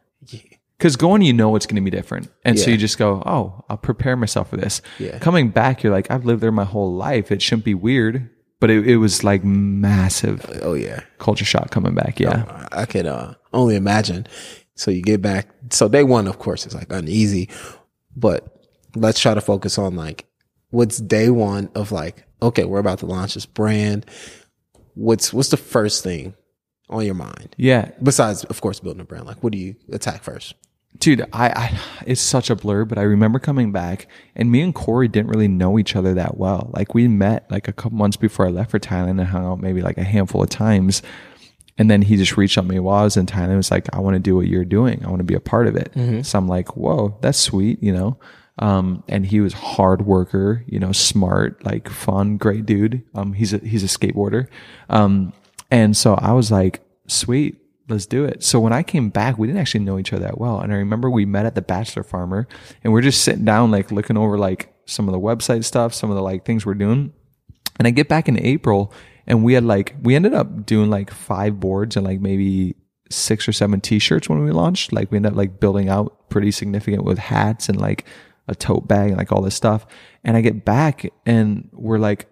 [0.78, 2.30] Because going, you know it's going to be different.
[2.46, 4.84] And so you just go, oh, I'll prepare myself for this.
[5.00, 5.18] Yeah.
[5.18, 7.32] Coming back, you're like, I've lived there my whole life.
[7.32, 8.30] It shouldn't be weird.
[8.60, 12.20] But it, it was like massive Oh yeah, culture shock coming back.
[12.20, 12.68] Yeah.
[12.72, 14.26] I I could uh, only imagine.
[14.74, 15.48] So you get back.
[15.70, 17.50] So day one, of course, is like uneasy,
[18.16, 18.57] but
[19.02, 20.26] let's try to focus on like
[20.70, 22.24] what's day one of like.
[22.42, 24.06] Okay, we're about to launch this brand.
[24.94, 26.36] What's what's the first thing
[26.90, 27.92] on your mind Yeah.
[28.02, 29.26] besides, of course, building a brand?
[29.26, 30.54] Like, what do you attack first?
[31.00, 34.74] Dude, I, I it's such a blur, but I remember coming back and me and
[34.74, 36.72] Corey didn't really know each other that well.
[36.74, 39.62] Like we met like a couple months before I left for Thailand and hung out
[39.62, 41.02] maybe like a handful of times.
[41.78, 43.50] And then he just reached out to me while I was in Thailand.
[43.50, 45.06] and was like, I want to do what you're doing.
[45.06, 45.92] I want to be a part of it.
[45.94, 46.22] Mm-hmm.
[46.24, 48.18] So I'm like, whoa, that's sweet, you know?
[48.60, 53.04] Um, and he was hard worker, you know, smart, like fun, great dude.
[53.14, 54.48] Um, he's a, he's a skateboarder.
[54.90, 55.34] Um,
[55.70, 58.44] and so I was like, sweet, let's do it.
[58.44, 60.60] So when I came back, we didn't actually know each other that well.
[60.60, 62.48] And I remember we met at the Bachelor Farmer
[62.84, 66.10] and we're just sitting down, like looking over like some of the website stuff, some
[66.10, 67.14] of the like things we're doing.
[67.78, 68.92] And I get back in April
[69.28, 72.76] and we had like, we ended up doing like five boards and like maybe
[73.10, 74.92] six or seven t-shirts when we launched.
[74.92, 78.06] Like we ended up like building out pretty significant with hats and like
[78.48, 79.86] a tote bag and like all this stuff.
[80.24, 82.28] And I get back and we're like,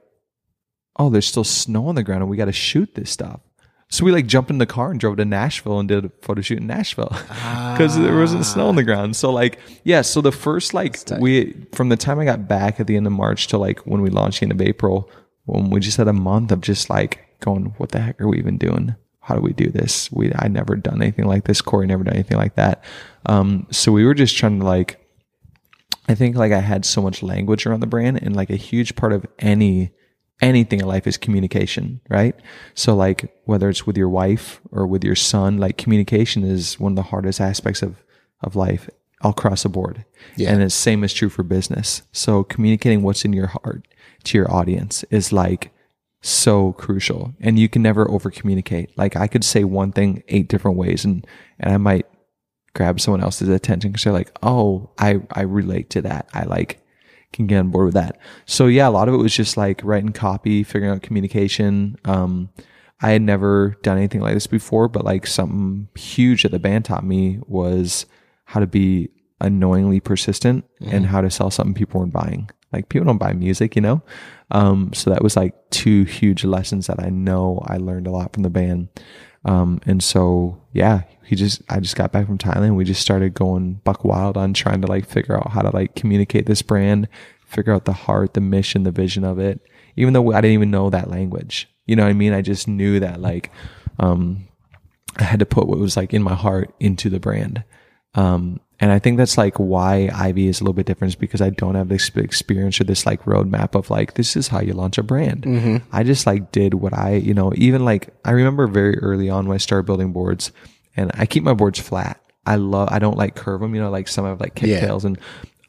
[0.98, 3.42] oh, there's still snow on the ground and we got to shoot this stuff.
[3.90, 6.42] So we like jumped in the car and drove to Nashville and did a photo
[6.42, 9.16] shoot in Nashville because there wasn't snow on the ground.
[9.16, 10.02] So like, yeah.
[10.02, 13.14] So the first like we from the time I got back at the end of
[13.14, 15.10] March to like when we launched the end of April,
[15.46, 18.40] when we just had a month of just like going, what the heck are we
[18.40, 18.96] even doing?
[19.20, 20.12] How do we do this?
[20.12, 21.62] We I never done anything like this.
[21.62, 22.84] Corey never done anything like that.
[23.28, 25.05] Um, so we were just trying to like
[26.08, 28.96] I think like I had so much language around the brand and like a huge
[28.96, 29.92] part of any
[30.42, 32.36] anything in life is communication, right?
[32.74, 36.92] So like whether it's with your wife or with your son, like communication is one
[36.92, 38.04] of the hardest aspects of
[38.42, 38.90] of life
[39.22, 40.06] all across the board.
[40.36, 40.52] Yeah.
[40.52, 42.04] And the same is true for business.
[42.12, 43.88] So communicating what's in your heart
[44.26, 45.72] to your audience is like
[46.22, 48.96] so crucial and you can never over communicate.
[48.98, 51.26] Like I could say one thing eight different ways and
[51.60, 52.06] and I might
[52.76, 56.30] grab someone else's attention because they're like, oh, I, I relate to that.
[56.34, 56.82] I like
[57.34, 58.18] can get on board with that.
[58.46, 61.98] So yeah, a lot of it was just like writing copy, figuring out communication.
[62.06, 62.50] Um,
[63.02, 66.86] I had never done anything like this before, but like something huge that the band
[66.86, 68.06] taught me was
[68.46, 69.10] how to be
[69.42, 72.50] annoyingly persistent and how to sell something people weren't buying.
[72.72, 74.02] Like people don't buy music, you know?
[74.52, 78.34] Um, so that was like two huge lessons that I know I learned a lot
[78.34, 78.88] from the band.
[79.46, 82.76] Um, and so, yeah, he just, I just got back from Thailand.
[82.76, 85.96] We just started going buck wild on trying to like figure out how to like
[85.96, 87.08] communicate this brand,
[87.46, 89.62] figure out the heart, the mission, the vision of it,
[89.96, 91.70] even though I didn't even know that language.
[91.86, 92.34] You know what I mean?
[92.34, 93.52] I just knew that like,
[94.00, 94.48] um,
[95.18, 97.64] I had to put what was like in my heart into the brand.
[98.16, 101.42] Um, and I think that's like why Ivy is a little bit different is because
[101.42, 104.74] I don't have this experience or this like roadmap of like, this is how you
[104.74, 105.44] launch a brand.
[105.44, 105.78] Mm-hmm.
[105.94, 109.48] I just like did what I, you know, even like I remember very early on
[109.48, 110.52] when I started building boards
[110.98, 112.20] and I keep my boards flat.
[112.46, 114.82] I love, I don't like curve them, you know, like some have like Yeah.
[114.82, 115.18] kicktails and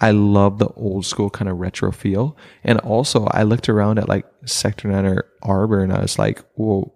[0.01, 2.37] I love the old school kind of retro feel.
[2.65, 6.43] And also I looked around at like Sector 9 or Arbor and I was like,
[6.57, 6.93] well,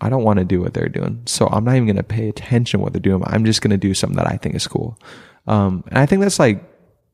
[0.00, 1.22] I don't want to do what they're doing.
[1.24, 3.22] So I'm not even going to pay attention what they're doing.
[3.24, 4.98] I'm just going to do something that I think is cool.
[5.46, 6.64] Um, and I think that's like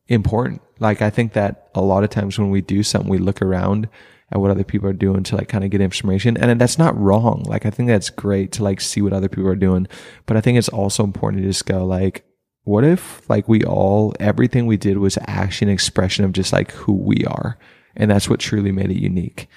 [0.07, 0.61] important.
[0.79, 3.87] Like I think that a lot of times when we do something, we look around
[4.31, 6.37] at what other people are doing to like kind of get information.
[6.37, 7.43] And that's not wrong.
[7.45, 9.87] Like I think that's great to like see what other people are doing.
[10.25, 12.23] But I think it's also important to just go like,
[12.63, 16.71] what if like we all, everything we did was actually an expression of just like
[16.71, 17.57] who we are.
[17.95, 19.47] And that's what truly made it unique.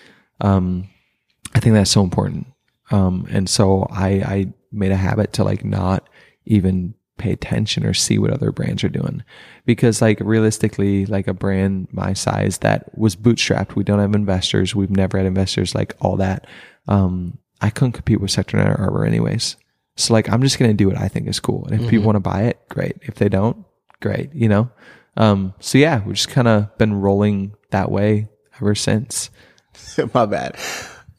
[0.41, 0.89] Um,
[1.55, 2.49] I think that's so important.
[2.91, 6.09] Um, and so I, I made a habit to like not
[6.47, 9.23] even pay attention or see what other brands are doing
[9.67, 14.75] because like realistically, like a brand my size that was bootstrapped, we don't have investors.
[14.75, 16.47] We've never had investors like all that.
[16.89, 19.57] Um, I couldn't compete with Sector 9 or Arbor anyways.
[19.97, 21.67] So like, I'm just going to do what I think is cool.
[21.67, 22.97] And if people want to buy it, great.
[23.03, 23.65] If they don't,
[24.01, 24.35] great.
[24.35, 24.71] You know?
[25.17, 29.31] Um, so yeah, we've just kind of been rolling that way ever since.
[30.15, 30.59] My bad.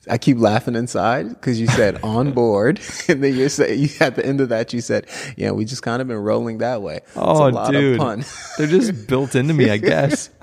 [0.10, 2.80] I keep laughing inside because you said on board,
[3.10, 5.82] and then you say you at the end of that you said, "Yeah, we just
[5.84, 7.94] kind of been rolling that way." It's Oh, a lot dude.
[7.94, 8.26] of pun.
[8.58, 10.30] They're just built into me, I guess.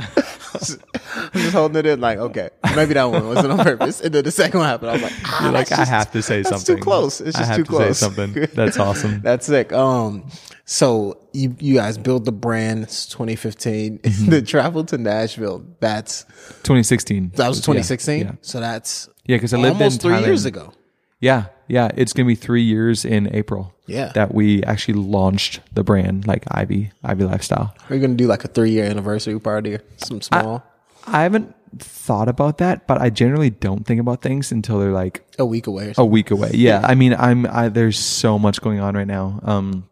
[1.14, 4.00] I'm just holding it in like, okay, maybe that one wasn't on purpose.
[4.00, 4.90] And then the second one happened.
[4.90, 6.76] I was like, ah, You're like, I just- have to say that's something.
[6.76, 7.20] too close.
[7.20, 7.98] It's I just have too to say close.
[7.98, 8.32] something.
[8.54, 9.20] That's awesome.
[9.22, 9.72] That's sick.
[9.72, 10.28] Um,
[10.64, 12.84] so you you guys built the brand.
[12.84, 13.98] It's 2015.
[14.02, 14.30] Mm-hmm.
[14.30, 15.64] the travel to Nashville.
[15.80, 16.24] That's
[16.64, 17.32] 2016.
[17.36, 18.20] that was 2016.
[18.20, 18.32] Yeah.
[18.42, 20.72] So that's Yeah, because I lived almost in three years ago.
[21.20, 21.90] Yeah, yeah.
[21.96, 23.72] It's gonna be three years in April.
[23.86, 24.12] Yeah.
[24.14, 27.74] that we actually launched the brand, like Ivy, Ivy Lifestyle.
[27.90, 30.64] Are you gonna do like a three year anniversary party or some small?
[31.06, 35.24] I haven't thought about that, but I generally don't think about things until they're like
[35.38, 36.50] a week away or a week away.
[36.54, 39.88] Yeah, I mean, I'm I, there's so much going on right now, um,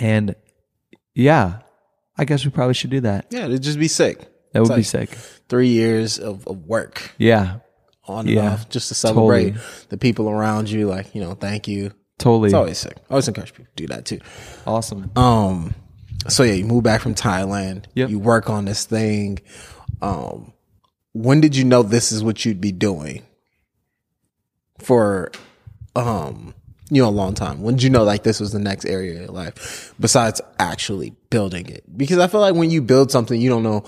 [0.00, 0.34] and
[1.14, 1.60] yeah,
[2.16, 3.26] I guess we probably should do that.
[3.30, 4.18] Yeah, it'd just be sick.
[4.52, 5.10] That would It's be sick.
[5.48, 7.56] Three years of, of work Yeah,
[8.06, 9.86] on and Yeah, off just to celebrate totally.
[9.88, 10.86] the people around you.
[10.88, 11.92] Like, you know, thank you.
[12.18, 12.96] totally It's always sick.
[13.10, 14.20] I always encourage people to do that too.
[14.66, 15.10] awesome.
[15.16, 15.74] Um,
[16.28, 17.86] so yeah, you move back from Thailand.
[17.94, 18.10] Yep.
[18.10, 19.40] You work on this thing.
[20.00, 20.52] Um,
[21.12, 23.22] when did you know this is what you'd be doing
[24.78, 25.30] for,
[25.96, 26.53] um,
[26.90, 27.62] you know, a long time?
[27.62, 31.14] When did you know like this was the next area of your life besides actually
[31.30, 31.84] building it?
[31.96, 33.84] Because I feel like when you build something, you don't know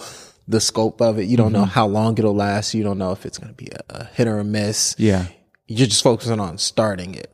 [0.48, 1.24] the scope of it.
[1.24, 1.70] You don't know Mm-hmm.
[1.70, 2.72] how long it'll last.
[2.74, 4.94] You don't know if it's going to be a, a hit or a miss.
[4.98, 5.26] Yeah,
[5.66, 7.32] You're just focusing on starting it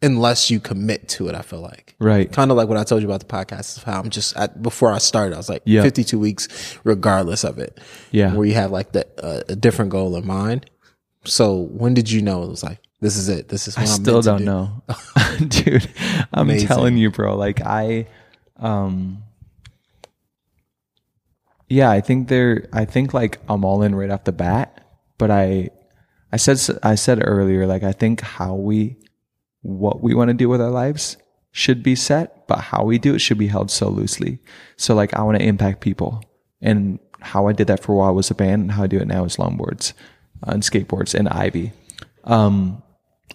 [0.00, 1.34] unless you commit to it.
[1.34, 2.30] I feel like right.
[2.32, 4.62] kind of like what I told you about the podcast of how I'm just at,
[4.62, 5.82] before I started, I was like Yeah.
[5.82, 7.78] 52 weeks, regardless of it.
[8.12, 8.32] Yeah.
[8.34, 10.70] Where you have like the, uh, a different goal in mind.
[11.24, 13.48] So when did you know it was like, this is it.
[13.48, 14.82] This is what I am still don't know,
[15.48, 15.88] dude.
[16.32, 16.68] I'm Amazing.
[16.68, 17.36] telling you, bro.
[17.36, 18.08] Like I,
[18.56, 19.22] um,
[21.68, 22.68] yeah, I think they're.
[22.72, 24.84] I think like I'm all in right off the bat.
[25.16, 25.70] But I,
[26.32, 28.96] I said I said earlier, like I think how we,
[29.62, 31.16] what we want to do with our lives
[31.50, 34.38] should be set, but how we do it should be held so loosely.
[34.76, 36.22] So like I want to impact people,
[36.60, 38.98] and how I did that for a while was a band, and how I do
[38.98, 39.92] it now is longboards,
[40.46, 41.72] uh, and skateboards, and Ivy.
[42.24, 42.82] Um,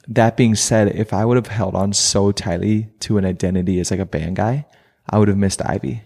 [0.08, 3.91] that being said, if I would have held on so tightly to an identity as
[3.91, 4.66] like a band guy,
[5.10, 6.04] I would have missed Ivy.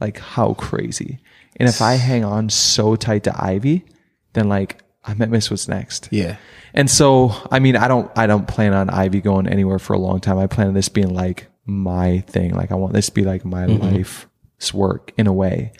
[0.00, 1.20] Like how crazy.
[1.56, 3.84] And if I hang on so tight to Ivy,
[4.32, 6.08] then like I might miss what's next.
[6.10, 6.36] Yeah.
[6.74, 9.98] And so, I mean, I don't, I don't plan on Ivy going anywhere for a
[9.98, 10.38] long time.
[10.38, 12.54] I plan on this being like my thing.
[12.54, 15.72] Like I want this to be like my life's work in a way.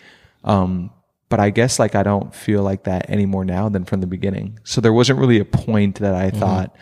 [0.43, 0.91] Um,
[1.29, 4.59] but I guess like I don't feel like that anymore now than from the beginning.
[4.63, 6.75] So there wasn't really a point that I thought,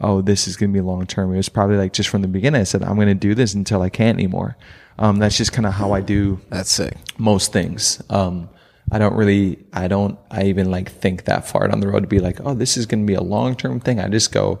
[0.00, 1.32] oh, this is going to be long term.
[1.32, 2.60] It was probably like just from the beginning.
[2.60, 4.56] I said, I'm going to do this until I can't anymore.
[4.98, 6.96] Um, that's just kind of how I do That's sick.
[7.18, 8.02] most things.
[8.08, 8.48] Um,
[8.90, 12.06] I don't really, I don't, I even like think that far down the road to
[12.06, 14.00] be like, oh, this is going to be a long term thing.
[14.00, 14.60] I just go,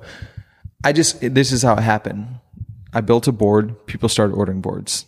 [0.84, 2.26] I just, this is how it happened.
[2.92, 3.86] I built a board.
[3.86, 5.06] People started ordering boards.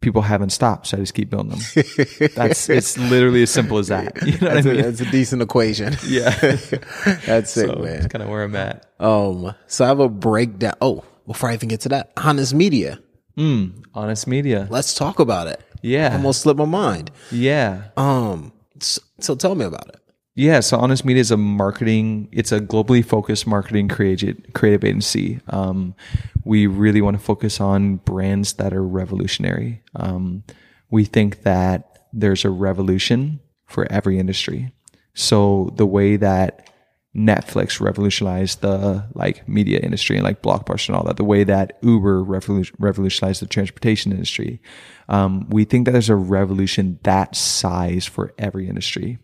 [0.00, 1.60] People haven't stopped, so I just keep building them.
[2.36, 4.16] That's it's literally as simple as that.
[4.24, 4.82] You know what I That's, a, mean?
[4.82, 5.96] that's a decent equation.
[6.06, 6.30] yeah,
[7.26, 7.86] That's so man.
[7.96, 8.86] it's kind of where I'm at.
[9.00, 10.74] Um, so I have a breakdown.
[10.80, 13.00] Oh, before I even get to that, Honest Media.
[13.36, 14.66] Mm, Honest media.
[14.70, 15.60] Let's talk about it.
[15.82, 17.10] Yeah, Almost slipped my mind.
[17.32, 17.84] yeah.
[17.96, 20.00] Um, so, so tell me about it.
[20.38, 22.28] Yeah, so Honest Media is a marketing.
[22.30, 25.40] It's a globally focused marketing creative creative agency.
[25.48, 25.96] Um,
[26.44, 29.82] we really want to focus on brands that are revolutionary.
[29.96, 30.44] Um,
[30.92, 34.72] we think that there's a revolution for every industry.
[35.12, 36.70] So the way that
[37.16, 41.80] Netflix revolutionized the like media industry and like Blockbuster and all that, the way that
[41.82, 44.62] Uber revolutionized the transportation industry,
[45.08, 49.18] um, we think that there's a revolution that size for every industry.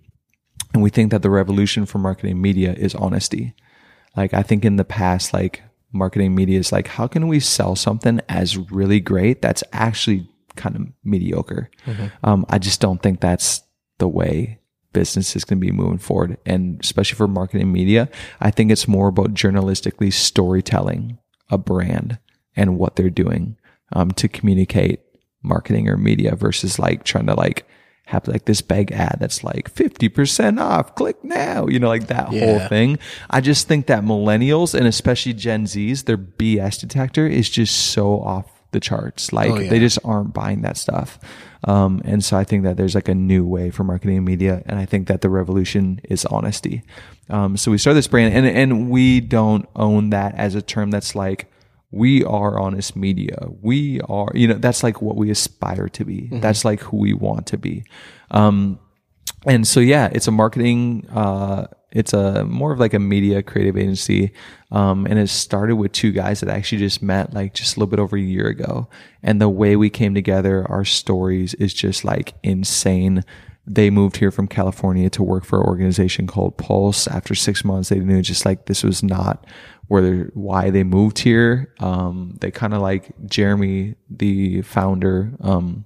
[0.75, 3.55] And we think that the revolution for marketing media is honesty.
[4.17, 5.63] Like I think in the past, like
[5.93, 10.77] marketing media is like, how can we sell something as really great that's actually kind
[10.77, 11.71] of mediocre?
[12.25, 13.63] Um, I just don't think that's
[13.99, 14.59] the way
[14.93, 16.39] business is going to be moving forward.
[16.45, 18.09] And especially for marketing media,
[18.41, 21.19] I think it's more about journalistically storytelling
[21.51, 22.19] a brand
[22.57, 23.57] and what they're doing
[23.93, 25.01] um, to communicate
[25.43, 27.67] marketing or media versus like trying to like
[28.07, 30.95] have like this big ad that's like 50% off.
[30.95, 32.99] Click now you know like that whole thing.
[33.31, 38.21] I just think that millennials and especially gen z's their bs detector is just so
[38.21, 39.33] off the charts.
[39.33, 39.71] Like Oh, yeah.
[39.71, 41.19] they just aren't buying that stuff.
[41.67, 44.63] Um, and so i think that there's like a new way for marketing and media
[44.67, 46.83] and i think that the revolution is honesty.
[47.31, 50.91] Um, so we started this brand and, and we don't own that as a term
[50.91, 51.51] that's like
[51.95, 53.39] we are honest media.
[53.63, 56.29] We are, you know, that's like what we aspire to be.
[56.41, 57.85] That's like who we want to be.
[58.33, 58.81] Um,
[59.47, 63.77] and so, yeah, it's a marketing, uh, it's a more of like a media creative
[63.77, 64.33] agency.
[64.73, 67.79] Um, and it started with two guys that I actually just met like just a
[67.79, 68.89] little bit over a year ago.
[69.23, 73.25] And the way we came together, our stories is just like insane
[73.67, 77.07] they moved here from California to work for an organization called Pulse.
[77.07, 79.47] After six months, they knew just like this was not
[79.89, 81.73] where they're, why they moved here.
[81.81, 85.85] Um, they kind of like Jeremy, the founder, um,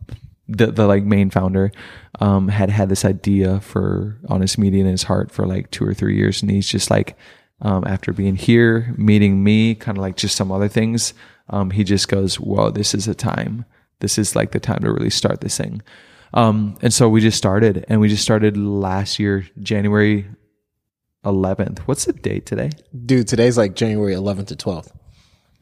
[0.49, 1.73] the, the like main founder,
[2.21, 5.95] um, had had this idea for Honest Media in his heart for like two or
[5.95, 6.43] three years.
[6.43, 7.17] And he's just like,
[7.61, 11.13] um, after being here, meeting me, kind of like just some other things,
[11.51, 13.65] um, he just goes, whoa, this is a time.
[14.01, 15.83] This is like the time to really start this thing.
[16.35, 20.27] Um, and so we just started and we just started last year, January
[21.25, 21.81] 11th.
[21.81, 22.71] What's the date today?
[23.07, 24.91] Dude, today's like January 11th to 12th.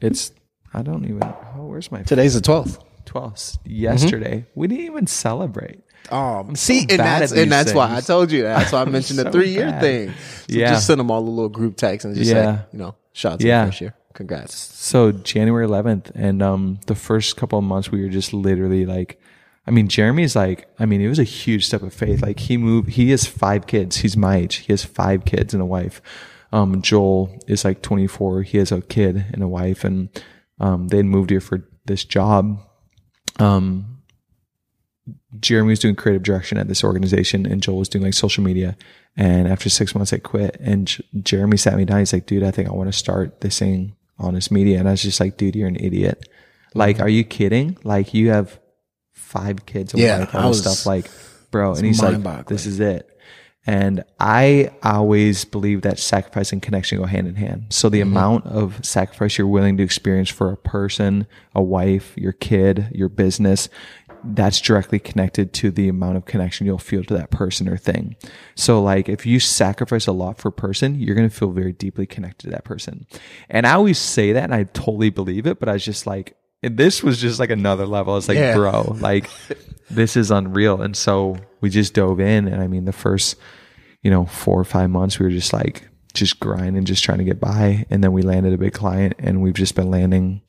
[0.01, 0.31] It's,
[0.73, 2.79] I don't even, oh, where's my Today's the 12th.
[3.05, 3.57] 12th?
[3.65, 4.45] Yesterday.
[4.55, 5.81] We didn't even celebrate.
[6.11, 8.59] Um, see, and that's and that's why I told you that.
[8.59, 10.13] That's why I mentioned the three year thing.
[10.47, 10.69] So Yeah.
[10.73, 12.57] just send them all a little group text and just Yeah.
[12.57, 13.65] say, you know, shots Yeah.
[13.65, 13.93] first year.
[14.13, 14.55] Congrats.
[14.55, 19.19] So January 11th, and um, the first couple of months we were just literally like,
[19.67, 22.21] I mean, Jeremy's like, I mean, it was a huge step of faith.
[22.21, 23.97] Like he moved, he has five kids.
[23.97, 24.55] He's my age.
[24.57, 26.01] He has five kids and a wife.
[26.53, 28.43] Um, Joel is like 24.
[28.43, 30.09] He has a kid and a wife, and
[30.59, 32.59] um, they had moved here for this job.
[33.39, 33.97] Um,
[35.39, 38.77] Jeremy was doing creative direction at this organization, and Joel was doing like social media.
[39.17, 40.55] And after six months, I quit.
[40.61, 41.99] And J- Jeremy sat me down.
[41.99, 44.91] He's like, "Dude, I think I want to start this thing, Honest Media." And I
[44.91, 46.29] was just like, "Dude, you're an idiot.
[46.73, 47.77] Like, are you kidding?
[47.83, 48.59] Like, you have
[49.17, 50.85] five kids, a Yeah, wife, I all this was- stuff.
[50.85, 51.09] Like,
[51.51, 52.47] bro." And he's like.
[52.47, 53.09] "This is it."
[53.69, 57.65] And I always believe that sacrifice and connection go hand in hand.
[57.69, 58.11] So the mm-hmm.
[58.11, 63.09] amount of sacrifice you're willing to experience for a person, a wife, your kid, your
[63.09, 63.67] business,
[64.23, 68.15] that's directly connected to the amount of connection you'll feel to that person or thing.
[68.55, 71.73] So like if you sacrifice a lot for a person, you're going to feel very
[71.73, 73.05] deeply connected to that person.
[73.49, 76.37] And I always say that and I totally believe it, but I was just like,
[76.37, 78.17] and this was just like another level.
[78.17, 78.55] It's like, Yeah.
[78.55, 79.29] bro, like
[79.89, 80.81] this is unreal.
[80.81, 82.47] And so we just dove in.
[82.47, 83.35] And I mean, the first,
[84.01, 87.23] you know, four or five months, we were just like, just grinding, just trying to
[87.23, 87.85] get by.
[87.91, 90.41] And then we landed a big client and we've just been landing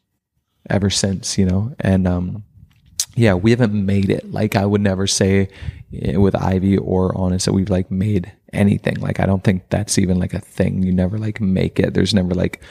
[0.70, 2.44] ever since, you know, and, um,
[3.14, 4.30] yeah, we haven't made it.
[4.30, 5.48] Like I would never say
[5.90, 8.94] with Ivy or Honest that we've like made anything.
[9.00, 10.82] Like I don't think that's even like a thing.
[10.84, 11.94] You never like make it.
[11.94, 12.62] There's never like,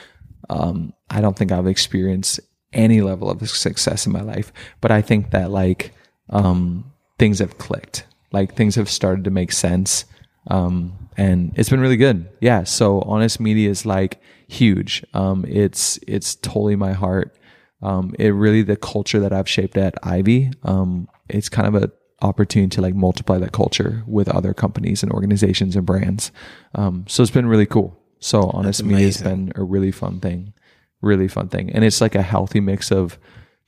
[0.50, 2.40] um, I don't think I've experienced
[2.78, 5.94] any level of success in my life, but I think that like,
[6.30, 8.06] um, things have clicked.
[8.32, 10.06] Like things have started to make sense.
[10.48, 12.30] Um, and it's been really good.
[12.40, 12.64] Yeah.
[12.64, 15.04] So honest media is like huge.
[15.14, 17.36] Um, it's, it's totally my heart.
[17.82, 21.92] Um, it really, the culture that I've shaped at Ivy, um, it's kind of a
[22.22, 26.32] opportunity to like multiply that culture with other companies and organizations and brands.
[26.74, 28.00] Um, so it's been really cool.
[28.20, 30.54] So honest media has been a really fun thing,
[31.02, 31.70] really fun thing.
[31.72, 33.18] And it's like a healthy mix of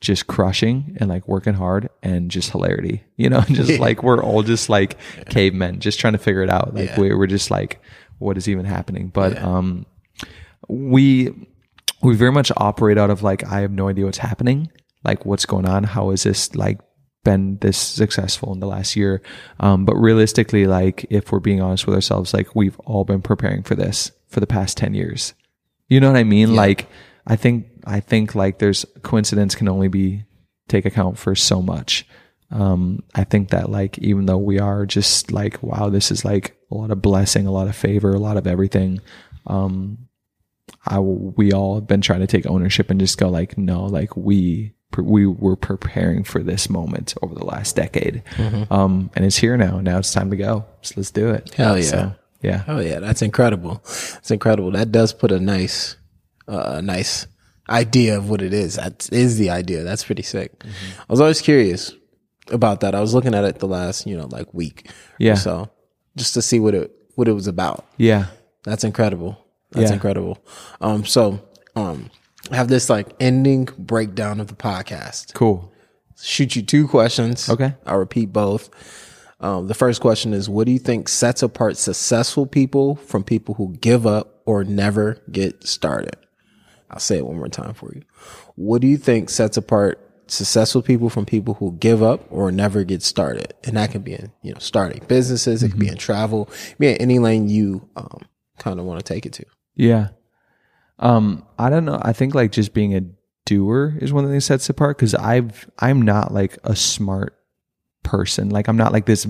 [0.02, 4.44] just crushing and like working hard and just hilarity, you know, just like we're all
[4.44, 4.98] just like
[5.30, 6.74] cavemen, just trying to figure it out.
[6.74, 7.00] Like Yeah.
[7.00, 7.82] we're, we're just like,
[8.18, 9.10] what is even happening?
[9.10, 9.86] But, um,
[10.68, 11.48] we,
[12.02, 14.72] we very much operate out of like, I have no idea what's happening.
[15.04, 15.84] Like what's going on?
[15.84, 16.80] How is this like
[17.24, 19.22] been this successful in the last year?
[19.60, 23.64] Um, but realistically, like if we're being honest with ourselves, like we've all been preparing
[23.64, 25.34] for this for the past 10 years.
[25.88, 26.56] You know what I mean?
[26.56, 26.88] Like,
[27.30, 30.26] I think, I think like there's coincidence can only be
[30.68, 32.06] take account for so much.
[32.52, 36.58] Um, I think that like, even though we are just like, wow, this is like
[36.72, 39.00] a lot of blessing, a lot of favor, a lot of everything.
[39.46, 40.10] Um,
[40.86, 44.18] I, we all have been trying to take ownership and just go like, no, like
[44.18, 48.24] we, we were preparing for this moment over the last decade.
[48.72, 49.80] Um, and it's here now.
[49.80, 50.66] Now it's time to go.
[50.82, 51.54] So let's do it.
[51.54, 51.84] Hell yeah.
[51.84, 52.64] So, yeah.
[52.68, 53.82] Oh yeah, that's incredible.
[53.86, 54.72] It's incredible.
[54.72, 55.96] That does put a nice,
[56.50, 57.28] a nice
[57.70, 58.76] idea of what it is.
[58.76, 59.84] That is the idea.
[59.84, 60.58] That's pretty sick.
[60.60, 61.02] Mm-hmm.
[61.02, 61.94] I was always curious
[62.52, 62.96] about that.
[62.96, 64.90] I was looking at it the last, you know, like week.
[65.20, 65.34] Yeah.
[65.34, 65.70] Or so
[66.16, 67.86] just to see what it, what it was about.
[67.98, 68.26] Yeah.
[68.64, 69.38] That's incredible.
[69.72, 69.94] That's Yeah.
[69.94, 70.40] incredible.
[70.82, 71.40] Um, so,
[71.76, 72.10] um,
[72.52, 75.34] I have this like ending breakdown of the podcast.
[75.36, 75.72] Cool.
[76.22, 77.48] Shoot you two questions.
[77.50, 77.76] Okay.
[77.86, 78.70] I'll repeat both.
[79.40, 83.54] Um, the first question is What do you think sets apart successful people from people
[83.56, 86.16] who give up or never get started?
[86.92, 88.04] I'll say it one more time for you.
[88.56, 92.84] What do you think sets apart successful people from people who give up or never
[92.84, 93.54] get started?
[93.64, 96.88] And that can be in, you know, starting businesses, it can be in travel, be
[96.88, 98.22] in any lane you um,
[98.58, 99.46] kind of want to take it to.
[99.76, 100.10] Yeah.
[101.00, 102.00] Um, I don't know.
[102.02, 103.02] I think like just being a
[103.46, 106.76] doer is one of the things that sets apart because I've I'm not like a
[106.76, 107.36] smart
[108.04, 108.50] person.
[108.50, 109.26] Like I'm not like this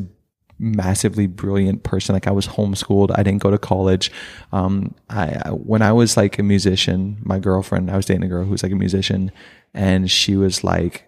[0.59, 2.13] massively brilliant person.
[2.13, 3.17] Like I was homeschooled.
[3.17, 4.11] I didn't go to college.
[4.51, 8.43] Um, I when I was like a musician, my girlfriend, I was dating a girl
[8.43, 9.31] who was like a musician,
[9.73, 11.07] and she was like,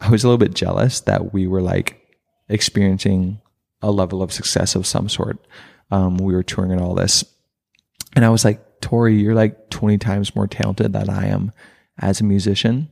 [0.00, 2.00] I was a little bit jealous that we were like
[2.48, 3.40] experiencing
[3.82, 5.38] a level of success of some sort.
[5.90, 7.24] Um, we were touring and all this.
[8.14, 11.52] And I was like, Tori, you're like 20 times more talented than I am
[11.98, 12.90] as a musician,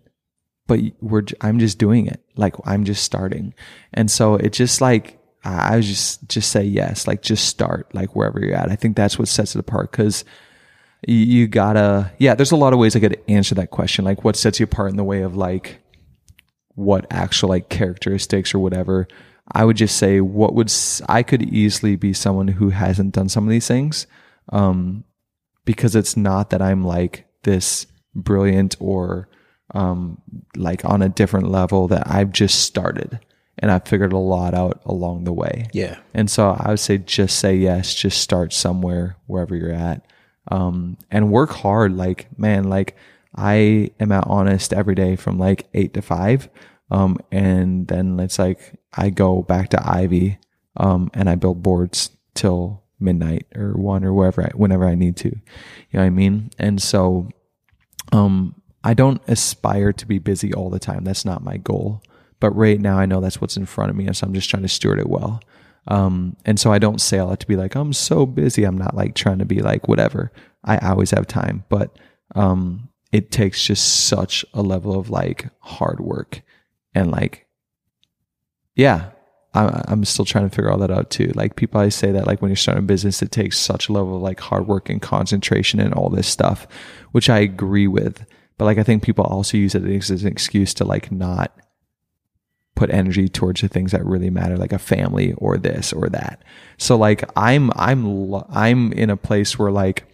[0.66, 2.22] but we're, I'm just doing it.
[2.36, 3.54] Like I'm just starting.
[3.92, 5.15] And so it just like,
[5.46, 8.70] I was just, just say yes, like just start like wherever you're at.
[8.70, 10.24] I think that's what sets it apart because
[11.06, 14.04] you, you gotta, yeah, there's a lot of ways I could answer that question.
[14.04, 15.80] Like what sets you apart in the way of like
[16.74, 19.06] what actual like characteristics or whatever.
[19.52, 20.72] I would just say what would,
[21.08, 24.06] I could easily be someone who hasn't done some of these things.
[24.50, 25.04] Um,
[25.64, 29.28] because it's not that I'm like this brilliant or
[29.74, 30.22] um,
[30.56, 33.20] like on a different level that I've just started
[33.58, 35.68] and I've figured a lot out along the way.
[35.72, 35.98] Yeah.
[36.14, 40.04] And so I would say just say yes, just start somewhere wherever you're at.
[40.48, 41.96] Um, and work hard.
[41.96, 42.96] Like, man, like
[43.34, 46.48] I am at honest every day from like eight to five.
[46.90, 50.38] Um, and then it's like I go back to Ivy,
[50.76, 55.16] um, and I build boards till midnight or one or wherever I, whenever I need
[55.18, 55.28] to.
[55.28, 55.34] You
[55.94, 56.50] know what I mean?
[56.58, 57.28] And so,
[58.12, 58.54] um,
[58.84, 61.02] I don't aspire to be busy all the time.
[61.02, 62.02] That's not my goal.
[62.40, 64.06] But right now I know that's what's in front of me.
[64.06, 65.40] And so I'm just trying to steward it well.
[65.88, 68.64] Um, and so I don't say all that to be like, I'm so busy.
[68.64, 70.32] I'm not like trying to be like whatever.
[70.64, 71.96] I always have time, but,
[72.34, 76.42] um, it takes just such a level of like hard work
[76.94, 77.46] and like,
[78.74, 79.10] yeah,
[79.54, 81.32] I, I'm still trying to figure all that out too.
[81.34, 83.92] Like people always say that like when you're starting a business, it takes such a
[83.92, 86.66] level of like hard work and concentration and all this stuff,
[87.12, 88.26] which I agree with.
[88.58, 91.58] But like I think people also use it as an excuse to like not
[92.76, 96.44] put energy towards the things that really matter, like a family or this or that.
[96.78, 100.04] So like I'm I'm I'm in a place where like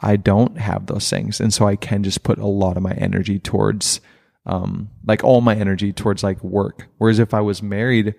[0.00, 2.92] I don't have those things, and so I can just put a lot of my
[2.92, 4.00] energy towards
[4.44, 6.86] um like all my energy towards like work.
[6.98, 8.14] Whereas if I was married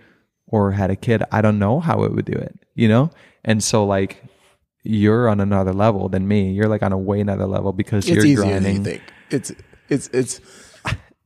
[0.47, 3.11] or had a kid, I don't know how it would do it, you know?
[3.45, 4.23] And so like
[4.84, 6.51] you're on another level than me.
[6.51, 8.63] You're like on a way another level because It's you're grinding.
[8.63, 9.03] than you think.
[9.30, 9.51] It's
[9.89, 10.41] it's it's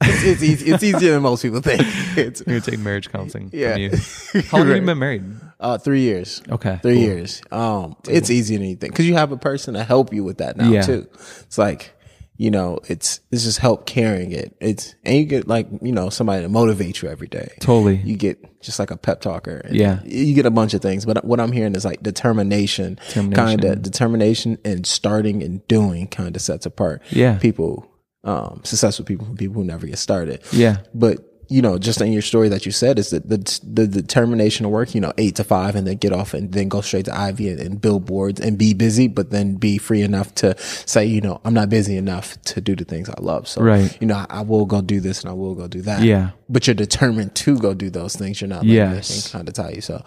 [0.01, 1.81] it's, it's, easy, it's easier than most people think.
[2.17, 3.73] It's You're gonna take marriage counseling Yeah.
[3.73, 3.89] from you.
[4.49, 5.23] How long have you been married?
[5.59, 6.41] uh, three years.
[6.49, 6.79] Okay.
[6.81, 7.03] three cool.
[7.03, 7.41] years.
[7.51, 10.39] Um, it's easier than you think because you have a person to help you with
[10.39, 10.81] that now Yeah.
[10.81, 11.07] too.
[11.41, 11.93] It's like
[12.37, 14.55] you know, it's this is help carrying it.
[14.59, 17.49] It's and you get like you know somebody to motivate you every day.
[17.59, 17.97] Totally.
[17.97, 19.57] You get just like a pep talker.
[19.57, 19.99] And Yeah.
[20.03, 21.05] you get a bunch of things.
[21.05, 23.45] But what I'm hearing is like determination, Determination.
[23.45, 27.03] kind of determination and starting and doing kind of sets apart.
[27.11, 27.37] Yeah.
[27.37, 27.85] people,
[28.23, 30.41] um, successful people from people who never get started.
[30.51, 30.77] Yeah.
[30.93, 33.37] But you know, just in your story that you said is that the
[33.69, 36.69] the determination to work, you know, eight to five, and then get off and then
[36.69, 40.33] go straight to Ivy and, and billboards and be busy, but then be free enough
[40.35, 43.49] to say, you know, I'm not busy enough to do the things I love.
[43.49, 43.97] So, Right.
[43.99, 46.03] you know, I, I will go do this and I will go do that.
[46.03, 46.29] Yeah.
[46.47, 48.39] But you're determined to go do those things.
[48.39, 49.29] You're not letting Yes.
[49.29, 49.81] kind of tie you.
[49.81, 50.01] So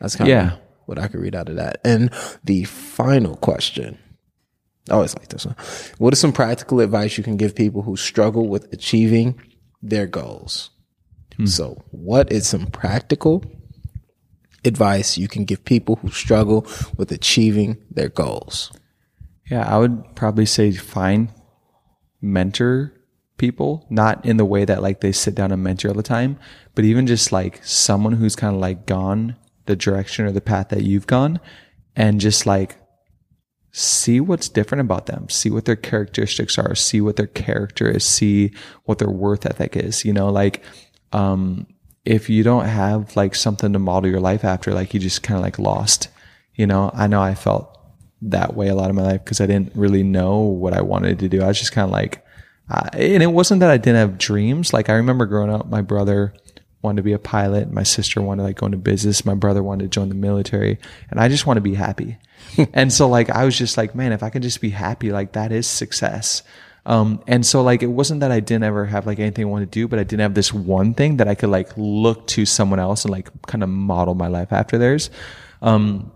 [0.00, 0.54] that's kind Yeah.
[0.54, 1.80] of what I could read out of that.
[1.84, 2.10] And
[2.42, 3.98] the final question.
[4.90, 5.56] Oh, I always like this one.
[5.98, 9.40] What is some practical advice you can give people who struggle with achieving
[9.82, 10.70] their goals?
[11.36, 11.46] Hmm.
[11.46, 13.44] So, what is some practical
[14.64, 16.66] advice you can give people who struggle
[16.96, 18.72] with achieving their goals?
[19.50, 21.32] Yeah, I would probably say find
[22.20, 22.92] mentor
[23.38, 26.38] people, not in the way that like they sit down and mentor all the time,
[26.74, 29.36] but even just like someone who's kind of like gone
[29.66, 31.40] the direction or the path that you've gone
[31.94, 32.77] and just like
[33.72, 38.04] see what's different about them, see what their characteristics are, see what their character is,
[38.04, 38.52] see
[38.84, 40.62] what their worth ethic is, you know, like
[41.12, 41.66] um
[42.04, 45.36] if you don't have like something to model your life after, like you just kind
[45.36, 46.08] of like lost,
[46.54, 47.78] you know, I know I felt
[48.22, 51.18] that way a lot of my life because I didn't really know what I wanted
[51.18, 51.42] to do.
[51.42, 52.24] I was just kind of like,
[52.94, 54.72] and it wasn't that I didn't have dreams.
[54.72, 56.32] Like I remember growing up, my brother
[56.82, 57.70] wanted to be a pilot.
[57.70, 59.24] My sister wanted to like go into business.
[59.24, 60.78] My brother wanted to join the military
[61.10, 62.18] and I just want to be happy.
[62.72, 65.32] And so like, I was just like, man, if I can just be happy, like
[65.32, 66.42] that is success.
[66.86, 69.72] Um, and so like, it wasn't that I didn't ever have like anything I wanted
[69.72, 72.46] to do, but I didn't have this one thing that I could like look to
[72.46, 75.10] someone else and like kind of model my life after theirs.
[75.60, 76.12] Um,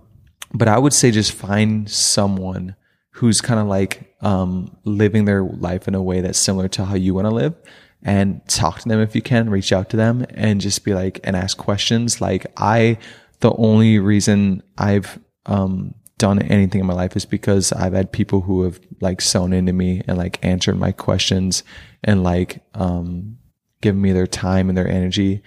[0.54, 2.76] but I would say just find someone
[3.10, 6.94] who's kind of like um, living their life in a way that's similar to how
[6.94, 7.54] you want to live
[8.02, 11.20] and talk to them if you can reach out to them and just be like
[11.22, 12.98] and ask questions like i
[13.40, 18.40] the only reason i've um, done anything in my life is because i've had people
[18.42, 21.62] who have like sown into me and like answered my questions
[22.04, 23.38] and like um,
[23.80, 25.42] given me their time and their energy.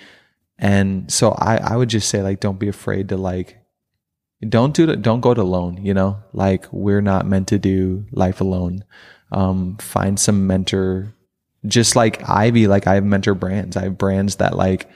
[0.57, 3.57] And so I, I would just say like don't be afraid to like
[4.47, 6.19] don't do don't go it alone you know?
[6.33, 8.85] Like we're not meant to do life alone.
[9.31, 11.13] Um find some mentor.
[11.65, 13.75] Just like ivy like i have mentor brands.
[13.75, 14.89] I have brands that like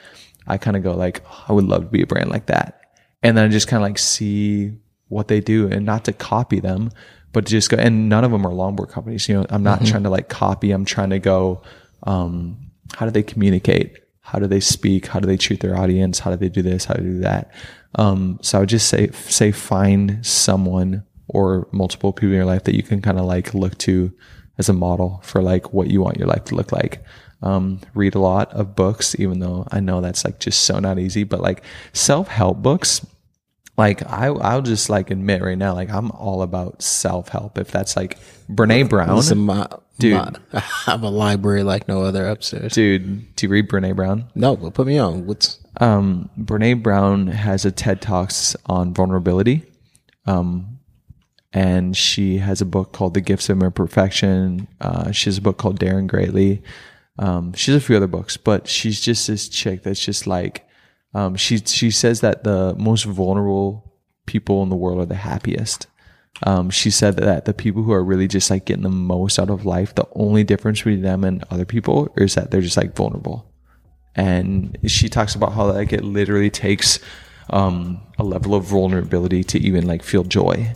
[0.46, 2.80] i kind of go like oh, i would love to be a brand like that.
[3.22, 4.72] And then I just kind of like see
[5.10, 6.90] what they do and not to copy them,
[7.32, 7.76] but to just go.
[7.76, 9.28] And none of them are longboard companies.
[9.28, 10.70] You know, I'm not trying to like copy.
[10.70, 11.62] I'm trying to go.
[12.04, 13.98] Um, how do they communicate?
[14.20, 15.06] How do they speak?
[15.06, 16.20] How do they treat their audience?
[16.20, 16.86] How do they do this?
[16.86, 17.52] How do they do that?
[17.96, 22.64] Um, so I would just say say find someone or multiple people in your life
[22.64, 24.12] that you can kind of like look to
[24.58, 27.02] as a model for like what you want your life to look like.
[27.42, 30.98] Um, read a lot of books, even though I know that's like just so not
[30.98, 33.04] easy, but like self help books.
[33.80, 37.58] Like I, I'll just like admit right now, like I'm all about self help.
[37.58, 38.18] If that's like
[38.50, 39.66] Brene Brown, Listen, my,
[39.98, 40.14] Dude.
[40.14, 42.72] my- I have a library like no other upstairs.
[42.74, 44.26] dude, do you read Brene Brown?
[44.34, 45.26] No, but put me on.
[45.26, 49.62] What's Um, Brene Brown has a TED Talks on vulnerability.
[50.26, 50.78] Um,
[51.52, 54.68] and she has a book called The Gifts of Imperfection.
[54.80, 56.62] Uh, she has a book called Daring Greatly.
[57.18, 60.66] Um, she has a few other books, but she's just this chick that's just like,
[61.14, 63.96] um, she, she says that the most vulnerable
[64.26, 65.86] people in the world are the happiest.
[66.44, 69.50] Um, she said that the people who are really just like getting the most out
[69.50, 72.94] of life, the only difference between them and other people is that they're just like
[72.94, 73.50] vulnerable
[74.14, 76.98] and she talks about how like it literally takes
[77.50, 80.72] um, a level of vulnerability to even like feel joy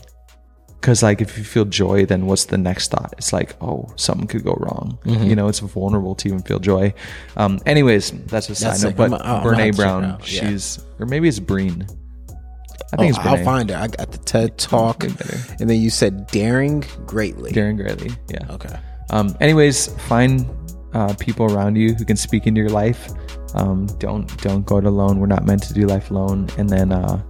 [0.85, 4.27] because like if you feel joy then what's the next thought it's like oh something
[4.27, 6.93] could go wrong you know it's vulnerable to even feel joy
[7.39, 10.51] um anyways that's a side note but I'm brene brown out, yeah.
[10.51, 13.77] she's or maybe it's breen i oh, think it's I'll find it.
[13.77, 17.51] I got the TED talk, and then you said daring greatly.
[17.51, 18.77] Daring Greatly, yeah Okay.
[19.11, 20.47] Um, anyways, find
[20.93, 23.11] uh, people around you who can speak into your life.
[23.55, 25.19] Um, don't don't go it alone.
[25.19, 26.49] We're not meant to do life alone.
[26.59, 27.23] And then, uh,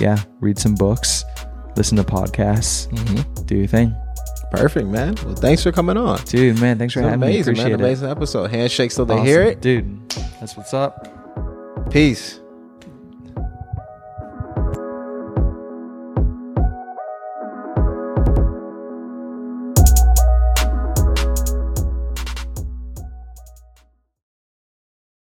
[0.00, 1.24] yeah, read some books,
[1.76, 3.44] listen to podcasts, Mm-hmm.
[3.46, 3.94] do your thing,
[4.50, 5.14] Perfect, man.
[5.24, 6.18] Well, thanks for coming on.
[6.24, 6.60] dude.
[6.60, 7.26] Man, thanks for It's having me.
[7.28, 7.80] amazing, Appreciate man.
[7.80, 7.84] it.
[7.84, 8.50] Amazing episode.
[8.50, 9.26] Handshake so they Awesome.
[9.26, 9.62] hear it.
[9.62, 10.10] dude.
[10.40, 11.08] That's what's up.
[11.90, 12.38] Peace.